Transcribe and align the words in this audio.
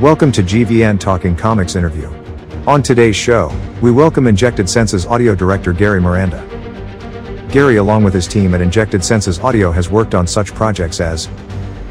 Welcome 0.00 0.32
to 0.32 0.42
GVN 0.42 0.98
Talking 0.98 1.36
Comics 1.36 1.76
interview. 1.76 2.08
On 2.66 2.82
today's 2.82 3.14
show, 3.14 3.54
we 3.82 3.90
welcome 3.90 4.26
Injected 4.26 4.66
Senses 4.66 5.04
audio 5.04 5.34
director 5.34 5.74
Gary 5.74 6.00
Miranda. 6.00 6.40
Gary, 7.52 7.76
along 7.76 8.04
with 8.04 8.14
his 8.14 8.26
team 8.26 8.54
at 8.54 8.62
Injected 8.62 9.04
Senses 9.04 9.40
Audio, 9.40 9.70
has 9.70 9.90
worked 9.90 10.14
on 10.14 10.26
such 10.26 10.54
projects 10.54 11.02
as 11.02 11.28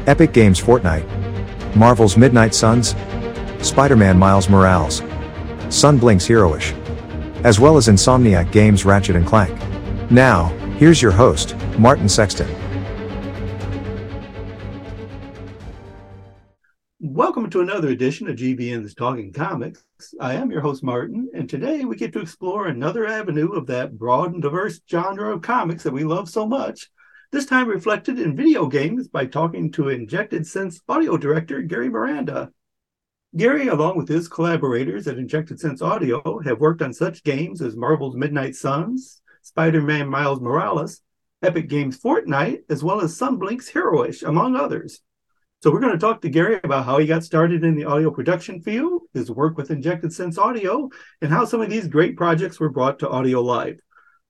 Epic 0.08 0.32
Games 0.32 0.60
Fortnite, 0.60 1.06
Marvel's 1.76 2.16
Midnight 2.16 2.52
Suns, 2.52 2.96
Spider 3.64 3.94
Man 3.94 4.18
Miles 4.18 4.48
Morales, 4.48 5.02
Sunblink's 5.68 6.26
Heroish, 6.26 6.72
as 7.44 7.60
well 7.60 7.76
as 7.76 7.86
Insomniac 7.86 8.50
Games 8.50 8.84
Ratchet 8.84 9.14
and 9.14 9.24
Clank. 9.24 9.56
Now, 10.10 10.46
here's 10.80 11.00
your 11.00 11.12
host, 11.12 11.54
Martin 11.78 12.08
Sexton. 12.08 12.48
Welcome 17.20 17.50
to 17.50 17.60
another 17.60 17.88
edition 17.88 18.30
of 18.30 18.36
GVN's 18.36 18.94
Talking 18.94 19.30
Comics. 19.30 19.84
I 20.22 20.36
am 20.36 20.50
your 20.50 20.62
host, 20.62 20.82
Martin, 20.82 21.28
and 21.34 21.50
today 21.50 21.84
we 21.84 21.94
get 21.96 22.14
to 22.14 22.20
explore 22.20 22.66
another 22.66 23.06
avenue 23.06 23.52
of 23.52 23.66
that 23.66 23.98
broad 23.98 24.32
and 24.32 24.40
diverse 24.40 24.80
genre 24.90 25.34
of 25.34 25.42
comics 25.42 25.82
that 25.82 25.92
we 25.92 26.02
love 26.02 26.30
so 26.30 26.46
much, 26.46 26.90
this 27.30 27.44
time 27.44 27.68
reflected 27.68 28.18
in 28.18 28.34
video 28.34 28.66
games 28.68 29.06
by 29.06 29.26
talking 29.26 29.70
to 29.72 29.90
Injected 29.90 30.46
Sense 30.46 30.80
audio 30.88 31.18
director 31.18 31.60
Gary 31.60 31.90
Miranda. 31.90 32.52
Gary, 33.36 33.68
along 33.68 33.98
with 33.98 34.08
his 34.08 34.26
collaborators 34.26 35.06
at 35.06 35.18
Injected 35.18 35.60
Sense 35.60 35.82
Audio, 35.82 36.40
have 36.46 36.58
worked 36.58 36.80
on 36.80 36.94
such 36.94 37.22
games 37.22 37.60
as 37.60 37.76
Marvel's 37.76 38.16
Midnight 38.16 38.56
Suns, 38.56 39.20
Spider 39.42 39.82
Man 39.82 40.08
Miles 40.08 40.40
Morales, 40.40 41.02
Epic 41.42 41.68
Games 41.68 42.00
Fortnite, 42.00 42.62
as 42.70 42.82
well 42.82 43.02
as 43.02 43.14
Sunblink's 43.14 43.68
Heroish, 43.68 44.26
among 44.26 44.56
others. 44.56 45.02
So 45.62 45.70
we're 45.70 45.80
going 45.80 45.92
to 45.92 45.98
talk 45.98 46.22
to 46.22 46.30
Gary 46.30 46.58
about 46.64 46.86
how 46.86 46.96
he 46.96 47.06
got 47.06 47.22
started 47.22 47.64
in 47.64 47.76
the 47.76 47.84
audio 47.84 48.10
production 48.10 48.62
field, 48.62 49.02
his 49.12 49.30
work 49.30 49.58
with 49.58 49.70
Injected 49.70 50.10
Sense 50.10 50.38
Audio, 50.38 50.88
and 51.20 51.30
how 51.30 51.44
some 51.44 51.60
of 51.60 51.68
these 51.68 51.86
great 51.86 52.16
projects 52.16 52.58
were 52.58 52.70
brought 52.70 52.98
to 53.00 53.10
Audio 53.10 53.42
Live. 53.42 53.78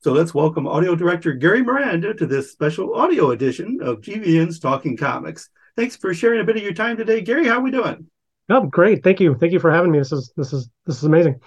So 0.01 0.13
let's 0.13 0.35
welcome 0.35 0.67
audio 0.67 0.97
director 0.97 1.35
Gary 1.35 1.63
Miranda 1.63 2.15
to 2.15 2.27
this 2.27 2.51
special 2.51 2.97
audio 2.97 3.31
edition 3.31 3.79
of 3.81 4.01
GVN's 4.01 4.59
Talking 4.59 4.97
Comics. 4.97 5.51
Thanks 5.77 5.95
for 5.95 6.13
sharing 6.13 6.41
a 6.41 6.45
bit 6.45 6.57
of 6.57 6.65
your 6.65 6.75
time 6.75 6.97
today, 6.97 7.21
Gary. 7.21 7.47
How 7.47 7.59
are 7.59 7.63
we 7.63 7.71
doing? 7.71 8.09
Oh, 8.49 8.67
great! 8.67 9.05
Thank 9.05 9.21
you, 9.21 9.37
thank 9.37 9.53
you 9.53 9.61
for 9.61 9.71
having 9.71 9.93
me. 9.93 9.99
This 9.99 10.11
is 10.11 10.33
this 10.37 10.53
is 10.53 10.69
this 10.85 10.97
is 10.97 11.05
amazing. 11.05 11.39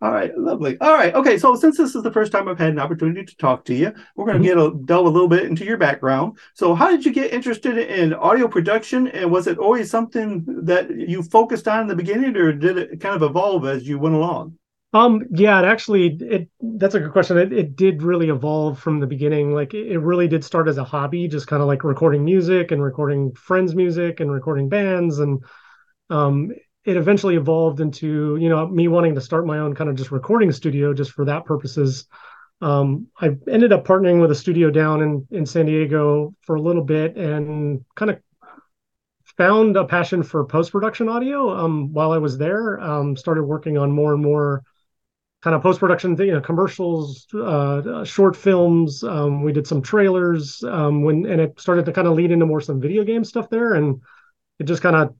All 0.00 0.12
right, 0.12 0.36
lovely. 0.38 0.76
All 0.80 0.94
right, 0.94 1.12
okay. 1.12 1.38
So 1.38 1.56
since 1.56 1.76
this 1.76 1.96
is 1.96 2.04
the 2.04 2.12
first 2.12 2.30
time 2.30 2.48
I've 2.48 2.58
had 2.58 2.70
an 2.70 2.78
opportunity 2.78 3.24
to 3.24 3.36
talk 3.36 3.64
to 3.64 3.74
you, 3.74 3.92
we're 4.14 4.26
going 4.26 4.40
to 4.40 4.48
mm-hmm. 4.48 4.58
get 4.58 4.82
a 4.82 4.84
delve 4.84 5.06
a 5.06 5.10
little 5.10 5.26
bit 5.26 5.44
into 5.44 5.64
your 5.64 5.76
background. 5.76 6.38
So, 6.54 6.72
how 6.76 6.88
did 6.88 7.04
you 7.04 7.12
get 7.12 7.32
interested 7.32 7.76
in 7.78 8.14
audio 8.14 8.46
production, 8.46 9.08
and 9.08 9.32
was 9.32 9.48
it 9.48 9.58
always 9.58 9.90
something 9.90 10.44
that 10.64 10.88
you 10.90 11.24
focused 11.24 11.66
on 11.66 11.80
in 11.80 11.86
the 11.88 11.96
beginning, 11.96 12.36
or 12.36 12.52
did 12.52 12.78
it 12.78 13.00
kind 13.00 13.16
of 13.16 13.28
evolve 13.28 13.66
as 13.66 13.88
you 13.88 13.98
went 13.98 14.14
along? 14.14 14.56
Um, 14.92 15.24
yeah, 15.32 15.58
it 15.60 15.64
actually 15.64 16.16
it 16.20 16.48
that's 16.60 16.94
a 16.94 17.00
good 17.00 17.12
question. 17.12 17.36
It, 17.36 17.52
it 17.52 17.74
did 17.74 18.02
really 18.02 18.28
evolve 18.28 18.78
from 18.78 19.00
the 19.00 19.06
beginning. 19.06 19.52
Like 19.52 19.74
it, 19.74 19.88
it 19.88 19.98
really 19.98 20.28
did 20.28 20.44
start 20.44 20.68
as 20.68 20.78
a 20.78 20.84
hobby, 20.84 21.26
just 21.26 21.48
kind 21.48 21.60
of 21.60 21.66
like 21.66 21.82
recording 21.82 22.24
music 22.24 22.70
and 22.70 22.80
recording 22.80 23.32
friends' 23.34 23.74
music 23.74 24.20
and 24.20 24.30
recording 24.30 24.68
bands 24.68 25.18
and 25.18 25.42
um 26.10 26.52
it 26.84 26.96
eventually 26.96 27.36
evolved 27.36 27.80
into 27.80 28.36
you 28.40 28.48
know 28.48 28.66
me 28.66 28.88
wanting 28.88 29.14
to 29.14 29.20
start 29.20 29.46
my 29.46 29.58
own 29.58 29.74
kind 29.74 29.90
of 29.90 29.96
just 29.96 30.10
recording 30.10 30.52
studio 30.52 30.94
just 30.94 31.12
for 31.12 31.24
that 31.24 31.44
purposes. 31.44 32.06
Um, 32.60 33.06
i 33.20 33.30
ended 33.48 33.72
up 33.72 33.86
partnering 33.86 34.20
with 34.20 34.32
a 34.32 34.34
studio 34.34 34.68
down 34.68 35.00
in 35.00 35.28
in 35.30 35.46
san 35.46 35.66
diego 35.66 36.34
for 36.40 36.56
a 36.56 36.60
little 36.60 36.82
bit 36.82 37.16
and 37.16 37.84
kind 37.94 38.10
of 38.10 38.18
found 39.36 39.76
a 39.76 39.84
passion 39.84 40.24
for 40.24 40.44
post-production 40.44 41.08
audio 41.08 41.56
um, 41.56 41.92
while 41.92 42.10
i 42.10 42.18
was 42.18 42.36
there. 42.36 42.80
Um, 42.80 43.16
started 43.16 43.44
working 43.44 43.78
on 43.78 43.92
more 43.92 44.12
and 44.12 44.22
more 44.22 44.64
kind 45.40 45.54
of 45.54 45.62
post-production 45.62 46.16
you 46.16 46.32
know 46.32 46.40
commercials 46.40 47.26
uh, 47.34 48.04
short 48.04 48.34
films. 48.34 49.04
Um, 49.04 49.42
we 49.42 49.52
did 49.52 49.66
some 49.66 49.82
trailers 49.82 50.62
um, 50.64 51.02
when 51.02 51.26
and 51.26 51.40
it 51.40 51.60
started 51.60 51.86
to 51.86 51.92
kind 51.92 52.08
of 52.08 52.14
lead 52.14 52.32
into 52.32 52.46
more 52.46 52.60
some 52.60 52.80
video 52.80 53.04
game 53.04 53.24
stuff 53.24 53.48
there 53.50 53.74
and 53.74 54.00
it 54.58 54.64
just 54.64 54.82
kind 54.82 54.96
of 54.96 55.14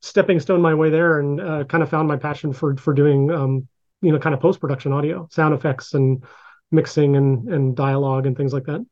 stepping 0.00 0.40
stone 0.40 0.60
my 0.60 0.74
way 0.74 0.90
there 0.90 1.20
and 1.20 1.40
uh, 1.40 1.64
kind 1.64 1.82
of 1.82 1.90
found 1.90 2.08
my 2.08 2.16
passion 2.16 2.52
for 2.52 2.76
for 2.76 2.92
doing 2.94 3.30
um, 3.30 3.68
you 4.02 4.12
know 4.12 4.18
kind 4.18 4.34
of 4.34 4.40
post 4.40 4.60
production 4.60 4.92
audio, 4.92 5.28
sound 5.30 5.54
effects 5.54 5.94
and 5.94 6.24
mixing 6.70 7.16
and 7.16 7.48
and 7.48 7.76
dialogue 7.76 8.26
and 8.26 8.36
things 8.36 8.52
like 8.52 8.64
that. 8.64 8.84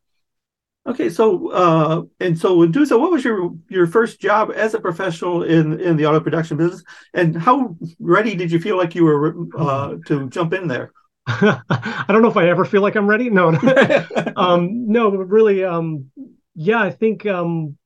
Okay, 0.86 1.10
so 1.10 1.50
uh, 1.50 2.02
and 2.20 2.38
so 2.38 2.66
do 2.66 2.86
so. 2.86 2.98
What 2.98 3.10
was 3.10 3.24
your 3.24 3.54
your 3.68 3.86
first 3.86 4.20
job 4.20 4.52
as 4.54 4.74
a 4.74 4.80
professional 4.80 5.42
in 5.42 5.78
in 5.80 5.96
the 5.96 6.06
audio 6.06 6.20
production 6.20 6.56
business, 6.56 6.82
and 7.12 7.36
how 7.36 7.76
ready 7.98 8.34
did 8.34 8.50
you 8.50 8.58
feel 8.58 8.78
like 8.78 8.94
you 8.94 9.04
were 9.04 9.46
uh, 9.58 9.96
to 10.06 10.28
jump 10.30 10.54
in 10.54 10.68
there? 10.68 10.92
I 11.26 12.06
don't 12.08 12.22
know 12.22 12.30
if 12.30 12.38
I 12.38 12.48
ever 12.48 12.64
feel 12.64 12.80
like 12.80 12.96
I'm 12.96 13.06
ready. 13.06 13.28
No, 13.28 13.48
um, 14.36 14.90
no, 14.90 15.10
but 15.10 15.28
really, 15.28 15.62
um, 15.62 16.10
yeah, 16.54 16.80
I 16.80 16.90
think 16.90 17.26
um, 17.26 17.76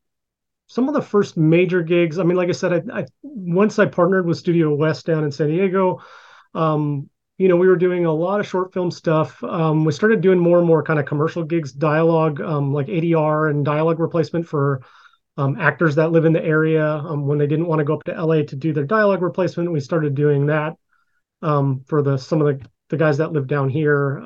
some 0.73 0.89
of 0.89 0.95
the 0.95 1.03
first 1.03 1.37
major 1.37 1.83
gigs. 1.83 2.19
I 2.19 2.23
mean, 2.23 2.37
like 2.37 2.49
I 2.49 2.53
said, 2.53 2.73
I, 2.91 3.01
I 3.01 3.07
once 3.23 3.79
I 3.79 3.85
partnered 3.85 4.25
with 4.25 4.39
Studio 4.39 4.75
West 4.75 5.05
down 5.05 5.23
in 5.23 5.31
San 5.31 5.49
Diego. 5.49 6.01
Um, 6.55 7.11
you 7.37 7.49
know, 7.49 7.57
we 7.57 7.69
were 7.69 7.77
doing 7.77 8.07
a 8.07 8.13
lot 8.13 8.41
of 8.41 8.47
short 8.47 8.73
film 8.73 8.91
stuff. 8.91 9.43
Um, 9.45 9.85
we 9.85 9.93
started 9.93 10.23
doing 10.23 10.39
more 10.39 10.57
and 10.59 10.67
more 10.67 10.83
kind 10.83 10.99
of 10.99 11.05
commercial 11.05 11.45
gigs, 11.45 11.73
dialogue, 11.73 12.41
um, 12.41 12.73
like 12.73 12.87
ADR 12.87 13.51
and 13.51 13.67
dialogue 13.67 14.01
replacement 14.01 14.49
for 14.49 14.81
um, 15.37 15.61
actors 15.61 15.95
that 15.97 16.11
live 16.11 16.25
in 16.25 16.33
the 16.33 16.45
area. 16.45 16.87
Um, 16.87 17.27
when 17.27 17.37
they 17.37 17.47
didn't 17.47 17.67
want 17.67 17.81
to 17.81 17.85
go 17.85 17.95
up 17.95 18.05
to 18.05 18.25
LA 18.25 18.43
to 18.43 18.57
do 18.57 18.73
their 18.73 18.85
dialogue 18.85 19.21
replacement, 19.21 19.73
we 19.73 19.81
started 19.81 20.15
doing 20.15 20.47
that 20.47 20.77
um, 21.43 21.85
for 21.87 22.03
the 22.03 22.17
some 22.17 22.41
of 22.41 22.47
the, 22.47 22.67
the 22.89 22.97
guys 22.97 23.19
that 23.19 23.33
live 23.33 23.47
down 23.47 23.69
here. 23.69 24.21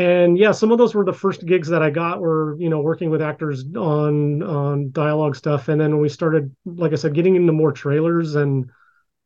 And 0.00 0.38
yeah 0.38 0.52
some 0.52 0.72
of 0.72 0.78
those 0.78 0.94
were 0.94 1.04
the 1.04 1.12
first 1.12 1.44
gigs 1.44 1.68
that 1.68 1.82
i 1.82 1.90
got 1.90 2.22
were 2.22 2.56
you 2.58 2.70
know 2.70 2.80
working 2.80 3.10
with 3.10 3.20
actors 3.20 3.64
on 3.76 4.42
on 4.42 4.90
dialogue 4.92 5.36
stuff. 5.36 5.68
And 5.68 5.78
then 5.78 5.90
when 5.90 6.00
we 6.00 6.08
started 6.08 6.56
like 6.64 6.92
i 6.92 6.94
said 6.94 7.12
getting 7.12 7.36
into 7.36 7.52
more 7.52 7.70
trailers 7.70 8.34
and 8.34 8.70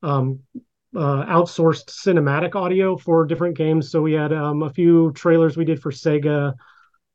um, 0.03 0.41
uh, 0.97 1.25
outsourced 1.27 1.87
cinematic 1.87 2.57
audio 2.57 2.97
for 2.97 3.25
different 3.25 3.57
games. 3.57 3.91
So 3.91 4.03
we 4.03 4.15
had 4.15 4.33
um, 4.33 4.65
a 4.65 4.71
few 4.71 5.13
trailers 5.13 5.57
we 5.57 5.65
did 5.65 5.81
for 5.81 5.93
sega. 5.93 6.55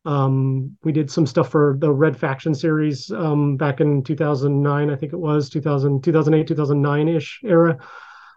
Um, 0.06 0.78
we 0.86 0.94
did 0.94 1.12
some 1.12 1.26
stuff 1.26 1.50
for 1.50 1.76
the 1.80 1.92
red 1.92 2.18
faction 2.18 2.56
series 2.56 3.12
um, 3.12 3.58
back 3.58 3.82
in 3.82 4.02
2009 4.02 4.90
i 4.90 4.96
think 4.96 5.12
it 5.12 5.20
was 5.20 5.50
2000 5.50 6.02
2008 6.02 6.48
2009ish 6.48 7.44
era. 7.44 7.78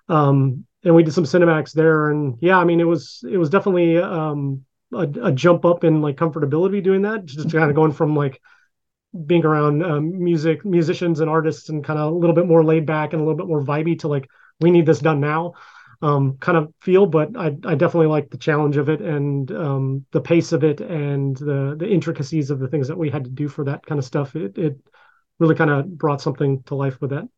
Um, 0.09 0.67
and 0.83 0.97
we 0.97 1.05
did 1.05 1.15
some 1.15 1.25
cinematics 1.25 1.73
there. 1.73 2.11
And 2.11 2.37
yeah 2.41 2.59
i 2.59 2.65
mean 2.65 2.81
it 2.81 2.89
was 2.89 3.25
it 3.31 3.37
was 3.37 3.49
definitely 3.49 3.99
um, 3.99 4.65
a, 4.93 5.09
a 5.25 5.33
jump 5.33 5.65
up 5.65 5.85
in 5.85 6.03
like 6.03 6.17
comfortability 6.17 6.83
doing 6.83 7.03
that. 7.03 7.25
Just 7.25 7.53
kind 7.53 7.71
of 7.71 7.77
going 7.77 7.93
from 7.93 8.15
like 8.17 8.41
being 9.27 9.45
around 9.45 9.83
um, 9.83 10.23
music 10.23 10.65
musicians 10.65 11.21
and 11.21 11.29
artists 11.29 11.69
and 11.69 11.85
kind 11.85 11.99
of 11.99 12.13
a 12.13 12.17
little 12.17 12.35
bit 12.35 12.47
more 12.47 12.65
laid 12.65 12.87
back 12.87 13.13
and 13.13 13.21
a 13.21 13.25
little 13.25 13.37
bit 13.37 13.47
more 13.47 13.63
vibey 13.63 13.99
to 13.99 14.09
like 14.09 14.27
we 14.61 14.71
need 14.71 14.87
this 14.87 15.01
done 15.01 15.21
now 15.21 15.53
um, 16.01 16.39
kind 16.39 16.57
of 16.57 16.73
feel 16.81 17.05
but 17.05 17.37
I, 17.37 17.49
I 17.65 17.75
definitely 17.75 18.07
like 18.07 18.31
the 18.31 18.39
challenge 18.39 18.79
of 18.79 18.89
it 18.89 19.03
and 19.03 19.51
um, 19.53 20.07
the 20.13 20.21
pace 20.21 20.53
of 20.53 20.65
it 20.65 20.81
and 20.81 21.37
the 21.37 21.77
the 21.79 21.89
intricacies 21.89 22.51
of 22.51 22.59
the 22.59 22.69
things 22.69 22.89
that 22.89 22.97
we 22.97 23.11
had 23.11 23.25
to 23.25 23.31
do 23.31 23.49
for 23.49 23.65
that 23.65 23.85
kind 23.85 23.99
of 23.99 24.05
stuff 24.05 24.35
it, 24.35 24.57
it 24.57 24.79
really 25.39 25.57
kind 25.57 25.71
of 25.71 25.99
brought 25.99 26.23
something 26.23 26.63
to 26.65 26.75
life 26.75 26.99
with 27.03 27.11
that 27.11 27.29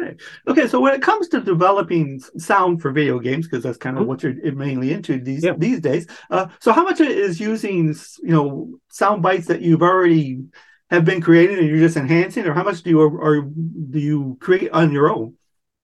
Okay. 0.00 0.16
okay, 0.48 0.68
so 0.68 0.80
when 0.80 0.94
it 0.94 1.02
comes 1.02 1.28
to 1.28 1.40
developing 1.40 2.20
sound 2.38 2.80
for 2.80 2.90
video 2.92 3.18
games, 3.18 3.46
because 3.46 3.62
that's 3.62 3.78
kind 3.78 3.96
of 3.96 4.02
mm-hmm. 4.02 4.08
what 4.08 4.22
you're 4.22 4.54
mainly 4.54 4.92
into 4.92 5.20
these 5.20 5.44
these 5.58 5.80
days. 5.80 6.06
Uh, 6.30 6.46
so 6.60 6.72
how 6.72 6.82
much 6.82 7.00
is 7.00 7.38
using 7.38 7.94
you 8.22 8.32
know 8.32 8.78
sound 8.88 9.22
bites 9.22 9.46
that 9.46 9.60
you've 9.60 9.82
already 9.82 10.44
have 10.90 11.04
been 11.04 11.20
created 11.20 11.58
and 11.58 11.68
you're 11.68 11.78
just 11.78 11.96
enhancing, 11.96 12.46
or 12.46 12.54
how 12.54 12.64
much 12.64 12.82
do 12.82 12.90
you 12.90 13.00
or 13.00 13.42
do 13.42 13.98
you 13.98 14.36
create 14.40 14.70
on 14.72 14.92
your 14.92 15.10
own? 15.10 15.34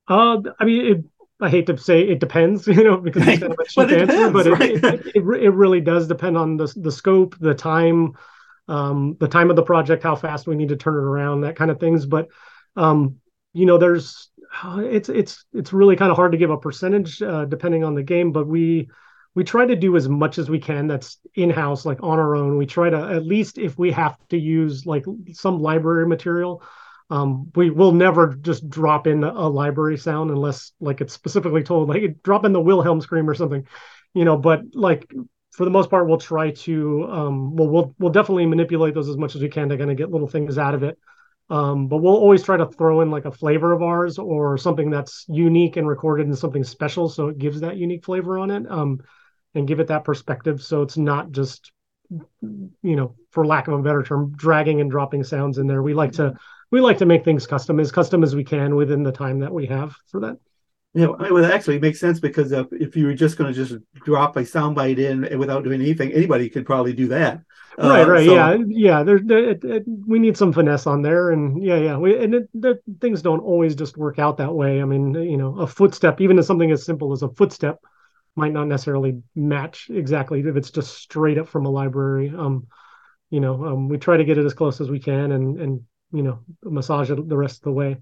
Uh, 0.09 0.39
I 0.59 0.65
mean, 0.65 0.87
it, 0.87 1.05
I 1.41 1.51
hate 1.51 1.67
to 1.67 1.77
say 1.77 2.01
it 2.01 2.19
depends, 2.19 2.67
you 2.67 2.85
know, 2.85 2.97
because 2.97 3.27
it's 3.27 3.41
kind 3.41 3.53
of 3.53 3.59
a 3.59 3.65
cheap 3.65 3.91
answer, 3.91 4.07
depends, 4.07 4.33
but 4.33 4.47
right? 4.47 4.71
it, 4.71 4.85
it, 4.85 5.07
it, 5.17 5.23
it 5.23 5.51
really 5.51 5.81
does 5.81 6.09
depend 6.09 6.37
on 6.37 6.57
the 6.57 6.73
the 6.77 6.93
scope, 6.93 7.37
the 7.39 7.55
time, 7.55 8.15
um, 8.69 9.17
the 9.21 9.29
time 9.29 9.51
of 9.51 9.57
the 9.57 9.63
project, 9.63 10.03
how 10.03 10.17
fast 10.17 10.47
we 10.47 10.57
need 10.57 10.71
to 10.71 10.77
turn 10.77 10.95
it 10.95 11.07
around, 11.07 11.43
that 11.43 11.57
kind 11.57 11.71
of 11.71 11.79
things. 11.79 12.07
But 12.07 12.29
um, 12.75 13.17
you 13.59 13.67
know, 13.67 13.77
there's 13.77 14.31
it's 14.65 15.09
it's 15.09 15.45
it's 15.53 15.73
really 15.73 15.97
kind 15.97 16.13
of 16.13 16.17
hard 16.17 16.31
to 16.31 16.39
give 16.39 16.51
a 16.51 16.57
percentage 16.57 17.21
uh, 17.21 17.45
depending 17.45 17.83
on 17.83 17.97
the 17.97 18.05
game, 18.05 18.31
but 18.31 18.47
we 18.47 18.89
we 19.35 19.43
try 19.43 19.67
to 19.67 19.75
do 19.75 19.97
as 19.97 20.09
much 20.09 20.39
as 20.39 20.49
we 20.49 20.61
can 20.61 20.87
that's 20.87 21.19
in 21.35 21.51
house, 21.51 21.85
like 21.85 22.01
on 22.01 22.21
our 22.21 22.37
own. 22.37 22.57
We 22.57 22.67
try 22.67 22.89
to 22.89 22.97
at 22.97 23.27
least 23.27 23.59
if 23.59 23.77
we 23.77 23.91
have 23.91 24.17
to 24.29 24.39
use 24.39 24.87
like 24.87 25.05
some 25.33 25.59
library 25.59 26.07
material, 26.07 26.63
um, 27.11 27.51
we 27.57 27.71
will 27.71 27.91
never 27.91 28.37
just 28.37 28.71
drop 28.71 29.09
in 29.09 29.25
a 29.25 29.49
library 29.49 29.99
sound 29.99 30.31
unless 30.31 30.71
like 30.81 31.01
it's 31.01 31.13
specifically 31.13 31.65
told, 31.65 31.89
like 31.89 32.23
drop 32.23 32.45
in 32.45 32.53
the 32.53 32.61
Wilhelm 32.61 33.01
scream 33.01 33.29
or 33.29 33.35
something, 33.35 33.67
you 34.15 34.25
know. 34.25 34.37
But 34.37 34.61
like 34.73 35.13
for 35.51 35.65
the 35.65 35.73
most 35.73 35.91
part, 35.91 36.07
we'll 36.07 36.19
try 36.19 36.53
to 36.53 37.09
um, 37.11 37.57
well 37.57 37.69
we'll 37.69 37.95
we'll 37.99 38.13
definitely 38.13 38.47
manipulate 38.47 38.95
those 38.95 39.09
as 39.09 39.17
much 39.17 39.35
as 39.35 39.43
we 39.43 39.49
can 39.49 39.69
to 39.69 39.77
kind 39.77 39.91
of 39.91 39.97
get 39.97 40.13
little 40.13 40.29
things 40.29 40.59
out 40.59 40.75
of 40.75 40.85
it 40.85 40.97
Um, 41.51 41.89
but 41.89 41.99
we'll 41.99 42.15
always 42.15 42.43
try 42.43 42.59
to 42.59 42.67
throw 42.67 43.01
in 43.01 43.11
like 43.11 43.25
a 43.25 43.33
flavor 43.33 43.73
of 43.73 43.83
ours 43.83 44.19
or 44.19 44.59
something 44.59 44.91
that's 44.91 45.25
unique 45.29 45.77
and 45.77 45.89
recorded 45.89 46.27
in 46.27 46.37
something 46.37 46.63
special, 46.63 47.09
so 47.09 47.29
it 47.29 47.39
gives 47.39 47.61
that 47.61 47.79
unique 47.79 48.05
flavor 48.05 48.39
on 48.39 48.51
it, 48.51 48.71
um, 48.71 49.01
and 49.55 49.67
give 49.67 49.81
it 49.81 49.87
that 49.87 50.05
perspective. 50.05 50.63
So 50.63 50.83
it's 50.83 50.99
not 50.99 51.31
just, 51.31 51.73
you 52.11 52.71
know, 52.83 53.15
for 53.31 53.47
lack 53.47 53.67
of 53.69 53.75
a 53.79 53.83
better 53.83 54.03
term, 54.03 54.35
dragging 54.37 54.83
and 54.83 54.91
dropping 54.91 55.25
sounds 55.25 55.57
in 55.57 55.67
there. 55.67 55.83
We 55.83 55.95
like 55.95 56.13
to 56.13 56.35
we 56.71 56.83
like 56.83 56.99
to 56.99 57.07
make 57.07 57.25
things 57.25 57.47
custom 57.47 57.81
as 57.81 57.91
custom 57.91 58.23
as 58.23 58.37
we 58.37 58.45
can 58.45 58.77
within 58.77 59.03
the 59.03 59.13
time 59.13 59.39
that 59.39 59.53
we 59.53 59.67
have 59.67 59.95
for 60.09 60.21
that. 60.21 60.37
Yeah, 60.95 61.09
I 61.19 61.31
mean, 61.31 61.45
actually, 61.45 61.77
it 61.77 61.83
makes 61.83 62.01
sense 62.01 62.19
because 62.19 62.51
if, 62.51 62.67
if 62.73 62.97
you 62.97 63.07
were 63.07 63.15
just 63.15 63.37
going 63.37 63.53
to 63.53 63.65
just 63.65 63.81
drop 64.05 64.37
a 64.37 64.41
soundbite 64.41 64.99
in 64.99 65.39
without 65.39 65.63
doing 65.63 65.81
anything, 65.81 66.13
anybody 66.13 66.49
could 66.49 66.65
probably 66.65 66.95
do 66.95 67.09
that. 67.09 67.43
Right, 67.77 68.03
uh, 68.03 68.11
right, 68.11 68.27
so... 68.27 68.35
yeah, 68.35 68.57
yeah. 68.67 69.03
There, 69.03 69.21
there 69.23 69.51
it, 69.51 69.65
it, 69.65 69.85
we 69.87 70.19
need 70.19 70.37
some 70.37 70.53
finesse 70.53 70.87
on 70.87 71.03
there, 71.03 71.31
and 71.31 71.63
yeah, 71.63 71.77
yeah. 71.77 71.97
We, 71.97 72.19
and 72.19 72.35
it, 72.35 72.49
the, 72.55 72.81
things 73.01 73.23
don't 73.23 73.41
always 73.41 73.77
just 73.77 73.97
work 73.97 74.19
out 74.19 74.39
that 74.39 74.53
way. 74.53 74.83
I 74.83 74.85
mean, 74.85 75.15
you 75.15 75.37
know, 75.37 75.59
a 75.59 75.67
footstep, 75.67 76.21
even 76.21 76.39
as 76.39 76.47
something 76.47 76.71
as 76.73 76.85
simple 76.85 77.13
as 77.13 77.23
a 77.23 77.29
footstep, 77.29 77.79
might 78.35 78.53
not 78.53 78.67
necessarily 78.67 79.23
match 79.37 79.91
exactly 79.91 80.41
if 80.41 80.57
it's 80.57 80.71
just 80.71 80.97
straight 80.97 81.39
up 81.39 81.49
from 81.49 81.67
a 81.67 81.71
library. 81.71 82.33
Um, 82.37 82.67
you 83.31 83.41
know, 83.41 83.65
um, 83.65 83.89
we 83.89 83.99
try 83.99 84.17
to 84.17 84.25
get 84.25 84.39
it 84.39 84.47
as 84.47 84.55
close 84.55 84.81
as 84.81 84.91
we 84.91 84.99
can, 84.99 85.33
and 85.33 85.61
and 85.61 85.83
you 86.13 86.23
know, 86.23 86.41
massage 86.65 87.11
it 87.11 87.29
the 87.29 87.37
rest 87.37 87.59
of 87.59 87.65
the 87.65 87.73
way. 87.73 87.99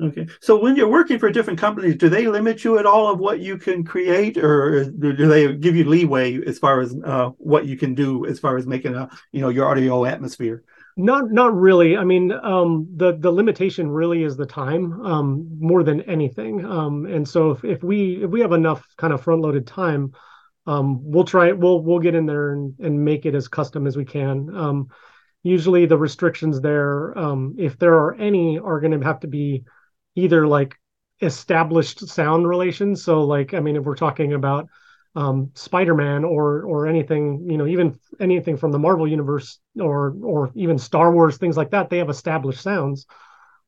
Okay. 0.00 0.28
So 0.40 0.60
when 0.60 0.76
you're 0.76 0.88
working 0.88 1.18
for 1.18 1.30
different 1.30 1.58
companies, 1.58 1.96
do 1.96 2.08
they 2.08 2.28
limit 2.28 2.62
you 2.62 2.78
at 2.78 2.86
all 2.86 3.10
of 3.10 3.18
what 3.18 3.40
you 3.40 3.58
can 3.58 3.82
create, 3.82 4.36
or 4.36 4.84
do 4.84 5.26
they 5.26 5.52
give 5.54 5.74
you 5.74 5.84
leeway 5.88 6.40
as 6.46 6.58
far 6.58 6.80
as 6.80 6.94
uh, 7.04 7.30
what 7.38 7.66
you 7.66 7.76
can 7.76 7.94
do 7.94 8.24
as 8.26 8.38
far 8.38 8.56
as 8.56 8.66
making 8.66 8.94
a 8.94 9.08
you 9.32 9.40
know 9.40 9.48
your 9.48 9.66
audio 9.68 10.04
atmosphere? 10.04 10.62
Not 10.96 11.32
not 11.32 11.52
really. 11.54 11.96
I 11.96 12.04
mean, 12.04 12.30
um, 12.30 12.88
the 12.94 13.16
the 13.18 13.30
limitation 13.30 13.90
really 13.90 14.22
is 14.22 14.36
the 14.36 14.46
time 14.46 15.00
um, 15.04 15.48
more 15.58 15.82
than 15.82 16.02
anything. 16.02 16.64
Um, 16.64 17.06
and 17.06 17.26
so 17.26 17.50
if, 17.50 17.64
if 17.64 17.82
we 17.82 18.22
if 18.22 18.30
we 18.30 18.40
have 18.40 18.52
enough 18.52 18.86
kind 18.96 19.12
of 19.12 19.22
front 19.22 19.42
loaded 19.42 19.66
time, 19.66 20.12
um, 20.66 21.00
we'll 21.02 21.24
try 21.24 21.48
it. 21.48 21.58
We'll 21.58 21.82
we'll 21.82 21.98
get 21.98 22.14
in 22.14 22.26
there 22.26 22.52
and, 22.52 22.74
and 22.78 23.04
make 23.04 23.26
it 23.26 23.34
as 23.34 23.48
custom 23.48 23.88
as 23.88 23.96
we 23.96 24.04
can. 24.04 24.54
Um, 24.54 24.88
usually 25.42 25.86
the 25.86 25.98
restrictions 25.98 26.60
there, 26.60 27.16
um, 27.18 27.56
if 27.58 27.78
there 27.78 27.94
are 27.94 28.14
any, 28.14 28.58
are 28.58 28.80
going 28.80 28.98
to 28.98 29.04
have 29.06 29.20
to 29.20 29.28
be 29.28 29.64
either 30.14 30.46
like 30.46 30.76
established 31.20 32.06
sound 32.08 32.46
relations. 32.46 33.02
So 33.04 33.22
like, 33.22 33.54
I 33.54 33.60
mean, 33.60 33.76
if 33.76 33.84
we're 33.84 33.96
talking 33.96 34.32
about 34.34 34.68
um, 35.14 35.50
Spider-Man 35.54 36.24
or 36.24 36.62
or 36.62 36.86
anything, 36.86 37.46
you 37.50 37.58
know, 37.58 37.66
even 37.66 37.98
anything 38.20 38.56
from 38.56 38.72
the 38.72 38.78
Marvel 38.78 39.08
universe 39.08 39.58
or 39.80 40.14
or 40.22 40.50
even 40.54 40.78
Star 40.78 41.12
Wars, 41.12 41.38
things 41.38 41.56
like 41.56 41.70
that, 41.70 41.90
they 41.90 41.98
have 41.98 42.10
established 42.10 42.62
sounds. 42.62 43.06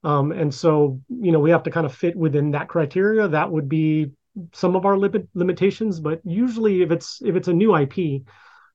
Um, 0.05 0.33
and 0.33 0.53
so, 0.53 1.01
you 1.09 1.33
know, 1.33 1.41
we 1.41 1.51
have 1.51 1.65
to 1.65 1.71
kind 1.71 1.87
of 1.87 1.95
fit 1.95 2.17
within 2.17 2.53
that 2.53 2.69
criteria. 2.69 3.29
That 3.29 3.51
would 3.51 3.69
be 3.69 4.13
some 4.53 4.77
of 4.77 4.87
our 4.87 4.97
limit 4.97 5.29
limitations, 5.35 6.01
but 6.01 6.21
usually 6.25 6.83
if 6.83 6.91
it's 6.91 7.21
if 7.23 7.37
it's 7.37 7.49
a 7.49 7.53
new 7.53 7.77
IP 7.77 8.23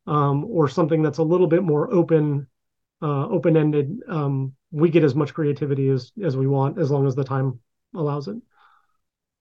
um, 0.07 0.45
or 0.45 0.67
something 0.67 1.01
that's 1.01 1.17
a 1.17 1.23
little 1.23 1.47
bit 1.47 1.63
more 1.63 1.91
open 1.93 2.47
uh, 3.01 3.27
open 3.27 3.57
ended, 3.57 3.99
um, 4.07 4.53
we 4.71 4.89
get 4.89 5.03
as 5.03 5.15
much 5.15 5.33
creativity 5.33 5.89
as 5.89 6.11
as 6.23 6.35
we 6.35 6.47
want 6.47 6.79
as 6.79 6.91
long 6.91 7.07
as 7.07 7.15
the 7.15 7.23
time 7.23 7.59
allows 7.95 8.27
it. 8.27 8.37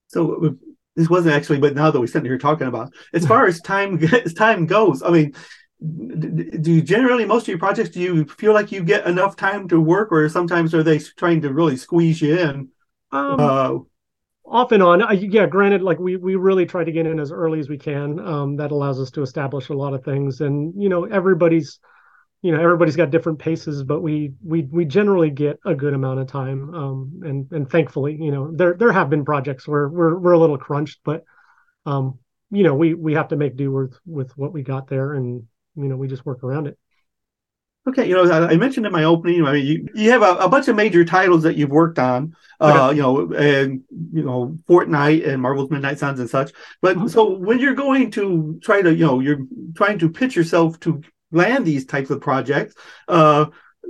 So 0.09 0.57
this 0.97 1.09
wasn't 1.09 1.35
actually, 1.35 1.59
but 1.59 1.75
now 1.75 1.91
that 1.91 1.99
we're 1.99 2.07
sitting 2.07 2.27
here 2.27 2.39
talking 2.39 2.69
about, 2.69 2.93
as 3.13 3.27
far 3.27 3.47
as 3.47 3.61
time 3.61 4.03
as 4.25 4.35
time 4.35 4.67
goes, 4.67 5.03
I 5.03 5.11
mean, 5.11 5.35
do 5.81 6.73
you 6.73 6.83
generally 6.83 7.25
most 7.25 7.43
of 7.43 7.49
your 7.49 7.59
projects 7.59 7.91
do 7.91 8.01
you 8.01 8.25
feel 8.27 8.53
like 8.53 8.73
you 8.73 8.83
get 8.83 9.07
enough 9.07 9.37
time 9.37 9.69
to 9.69 9.81
work, 9.81 10.13
or 10.13 10.29
sometimes 10.29 10.75
are 10.75 10.83
they 10.83 10.99
trying 10.99 11.43
to 11.43 11.53
really 11.53 11.77
squeeze 11.77 12.23
you 12.23 12.39
in? 12.39 12.69
Um, 13.13 13.41
uh, 13.41 13.79
off 14.47 14.73
and 14.73 14.83
on, 14.83 15.03
I, 15.03 15.13
yeah. 15.13 15.47
Granted, 15.47 15.83
like 15.83 15.99
we 15.99 16.17
we 16.17 16.37
really 16.37 16.67
try 16.67 16.85
to 16.85 16.93
get 16.93 17.07
in 17.07 17.19
as 17.19 17.33
early 17.33 17.61
as 17.61 17.69
we 17.69 17.79
can. 17.79 18.21
Um, 18.21 18.57
that 18.57 18.73
allows 18.73 19.01
us 19.01 19.11
to 19.13 19.23
establish 19.23 19.69
a 19.69 19.75
lot 19.75 19.95
of 19.95 20.05
things, 20.05 20.41
and 20.41 20.73
you 20.81 20.89
know 20.89 21.05
everybody's 21.05 21.81
you 22.45 22.53
know 22.53 22.61
everybody's 22.61 22.95
got 22.95 23.11
different 23.11 23.39
paces 23.39 23.83
but 23.83 24.03
we 24.03 24.35
we 24.45 24.63
we 24.71 24.85
generally 24.85 25.31
get 25.31 25.59
a 25.65 25.75
good 25.75 25.95
amount 25.95 26.21
of 26.21 26.27
time 26.27 26.75
um, 26.75 27.21
and 27.25 27.51
and 27.53 27.71
thankfully 27.71 28.17
you 28.21 28.31
know 28.31 28.53
there 28.55 28.75
there 28.75 28.93
have 28.93 29.09
been 29.09 29.25
projects 29.25 29.67
where 29.67 29.89
we're 29.89 30.19
we're 30.19 30.33
a 30.33 30.39
little 30.39 30.59
crunched 30.59 31.01
but 31.05 31.25
um 31.87 32.19
you 32.51 32.63
know 32.63 32.75
we 32.75 32.93
we 32.93 33.15
have 33.15 33.29
to 33.29 33.37
make 33.37 33.57
do 33.57 33.73
with 33.73 33.99
with 34.07 34.37
what 34.37 34.53
we 34.53 34.63
got 34.63 34.89
there 34.89 35.15
and 35.15 35.43
you 35.75 35.85
know 35.85 35.97
we 35.97 36.07
just 36.07 36.27
work 36.27 36.45
around 36.45 36.67
it 36.67 36.79
okay 37.89 38.07
you 38.07 38.15
know 38.15 38.31
i 38.31 38.57
mentioned 38.57 38.85
in 38.85 38.93
my 38.93 39.05
opening 39.05 39.43
i 39.47 39.53
mean 39.53 39.67
you, 39.67 39.89
you 39.95 40.11
have 40.11 40.23
a, 40.23 40.37
a 40.37 40.49
bunch 40.49 40.69
of 40.69 40.77
major 40.77 41.03
titles 41.03 41.43
that 41.45 41.57
you've 41.57 41.71
worked 41.71 41.99
on 41.99 42.37
uh 42.61 42.89
okay. 42.89 42.97
you 42.97 43.03
know 43.03 43.33
and 43.33 43.83
you 44.13 44.23
know 44.23 44.59
fortnite 44.69 45.27
and 45.27 45.41
marvel's 45.41 45.71
midnight 45.71 45.99
suns 45.99 46.21
and 46.21 46.29
such 46.29 46.53
but 46.83 46.95
mm-hmm. 46.95 47.07
so 47.07 47.39
when 47.39 47.59
you're 47.59 47.75
going 47.75 48.11
to 48.11 48.61
try 48.63 48.83
to 48.83 48.95
you 48.95 49.07
know 49.07 49.21
you're 49.21 49.47
trying 49.75 49.99
to 49.99 50.11
pitch 50.11 50.37
yourself 50.37 50.79
to 50.79 51.03
land 51.35 51.67
these 51.67 51.85
types 51.85 52.11
of 52.11 52.21
projects. 52.21 52.75
Uh, 53.09 53.47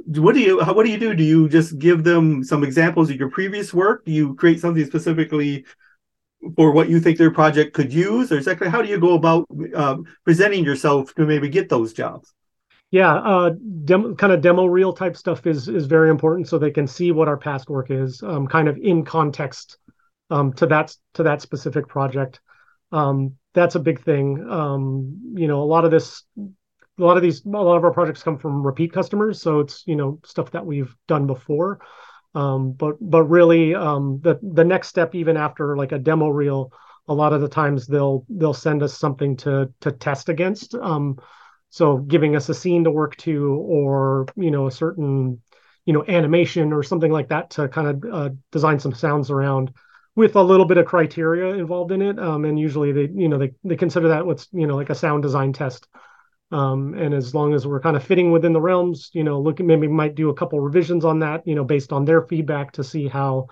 what 0.07 0.35
do 0.35 0.41
you 0.41 0.59
what 0.59 0.85
do 0.85 0.91
you 0.91 0.99
do? 0.99 1.15
Do 1.15 1.23
you 1.23 1.49
just 1.49 1.79
give 1.79 2.03
them 2.05 2.43
some 2.43 2.65
examples 2.65 3.11
of 3.11 3.17
your 3.17 3.31
previous 3.31 3.73
work? 3.73 4.05
Do 4.05 4.13
you 4.13 4.35
create 4.35 4.61
something 4.61 4.85
specifically 4.85 5.65
for 6.57 6.73
what 6.73 6.89
you 6.89 7.01
think 7.01 7.17
their 7.17 7.31
project 7.31 7.75
could 7.75 7.93
use, 7.93 8.31
or 8.31 8.37
exactly 8.37 8.69
how 8.69 8.83
do 8.83 8.89
you 8.89 8.99
go 8.99 9.15
about 9.15 9.47
uh, 9.75 9.97
presenting 10.25 10.65
yourself 10.65 11.15
to 11.15 11.27
maybe 11.27 11.49
get 11.49 11.69
those 11.69 11.93
jobs? 11.93 12.33
Yeah, 12.91 13.15
uh, 13.15 13.51
dem- 13.85 14.15
kind 14.17 14.33
of 14.33 14.41
demo 14.41 14.67
reel 14.67 14.93
type 14.93 15.17
stuff 15.17 15.47
is 15.47 15.69
is 15.69 15.87
very 15.87 16.11
important, 16.11 16.49
so 16.49 16.59
they 16.59 16.71
can 16.71 16.87
see 16.87 17.13
what 17.13 17.29
our 17.29 17.37
past 17.37 17.69
work 17.71 17.91
is, 17.91 18.23
um, 18.23 18.47
kind 18.47 18.69
of 18.69 18.77
in 18.77 19.05
context 19.05 19.79
um, 20.31 20.53
to 20.55 20.67
that 20.67 20.95
to 21.15 21.23
that 21.23 21.41
specific 21.41 21.89
project. 21.89 22.41
Um, 22.93 23.37
that's 23.53 23.75
a 23.75 23.81
big 23.81 24.03
thing. 24.03 24.47
Um, 24.49 25.35
you 25.35 25.49
know, 25.49 25.63
a 25.63 25.65
lot 25.65 25.85
of 25.85 25.91
this 25.91 26.23
a 26.99 27.03
lot 27.03 27.17
of 27.17 27.23
these 27.23 27.45
a 27.45 27.49
lot 27.49 27.77
of 27.77 27.85
our 27.85 27.93
projects 27.93 28.23
come 28.23 28.39
from 28.39 28.65
repeat 28.65 28.93
customers 28.93 29.43
so 29.43 29.61
it's 29.61 29.83
you 29.87 29.97
know 29.97 30.21
stuff 30.25 30.51
that 30.53 30.65
we've 30.65 30.95
done 31.09 31.27
before. 31.27 31.81
Um, 32.35 32.73
but 32.73 32.97
but 33.01 33.25
really 33.25 33.75
um, 33.75 34.21
the 34.23 34.39
the 34.43 34.65
next 34.65 34.89
step 34.89 35.15
even 35.15 35.37
after 35.37 35.77
like 35.77 35.93
a 35.93 35.99
demo 35.99 36.29
reel 36.29 36.73
a 37.07 37.15
lot 37.15 37.33
of 37.33 37.41
the 37.41 37.49
times 37.49 37.87
they'll 37.87 38.25
they'll 38.29 38.55
send 38.55 38.83
us 38.83 38.97
something 38.97 39.37
to 39.39 39.73
to 39.81 39.93
test 39.93 40.29
against. 40.29 40.75
Um, 40.75 41.19
so 41.71 41.99
giving 41.99 42.37
us 42.37 42.49
a 42.49 42.55
scene 42.55 42.85
to 42.85 42.91
work 42.91 43.17
to 43.19 43.55
or 43.55 44.27
you 44.37 44.51
know 44.51 44.67
a 44.67 44.73
certain 44.73 45.41
you 45.85 45.93
know 45.93 46.05
animation 46.09 46.73
or 46.73 46.83
something 46.83 47.13
like 47.13 47.29
that 47.29 47.51
to 47.51 47.69
kind 47.69 47.89
of 47.89 48.13
uh, 48.13 48.31
design 48.53 48.79
some 48.79 48.95
sounds 48.95 49.31
around 49.31 49.73
with 50.17 50.37
a 50.37 50.43
little 50.43 50.67
bit 50.67 50.79
of 50.79 50.87
criteria 50.87 51.55
involved 51.55 51.91
in 51.93 52.01
it. 52.01 52.19
Um, 52.19 52.45
and 52.45 52.59
usually 52.59 52.93
they 52.93 53.09
you 53.13 53.29
know 53.29 53.39
they, 53.39 53.53
they 53.65 53.77
consider 53.77 54.09
that 54.09 54.27
what's 54.27 54.49
you 54.53 54.67
know 54.67 54.77
like 54.77 54.91
a 54.91 54.95
sound 54.95 55.23
design 55.23 55.53
test 55.53 55.87
um, 56.55 56.95
and 56.95 57.13
as 57.13 57.35
long 57.35 57.53
as 57.53 57.67
we're 57.67 57.81
kind 57.81 57.97
of 57.97 58.05
fitting 58.05 58.31
within 58.31 58.53
the 58.53 58.61
realms, 58.61 59.11
you 59.13 59.25
know, 59.25 59.41
looking 59.41 59.67
maybe 59.67 59.89
might 59.89 60.15
do 60.15 60.29
a 60.29 60.35
couple 60.35 60.61
revisions 60.61 61.05
on 61.05 61.19
that, 61.19 61.45
you 61.49 61.57
know, 61.57 61.65
based 61.65 61.93
on 61.93 62.05
their 62.05 62.23
feedback 62.23 62.71
to 62.73 62.85
see 62.85 63.09
how 63.09 63.49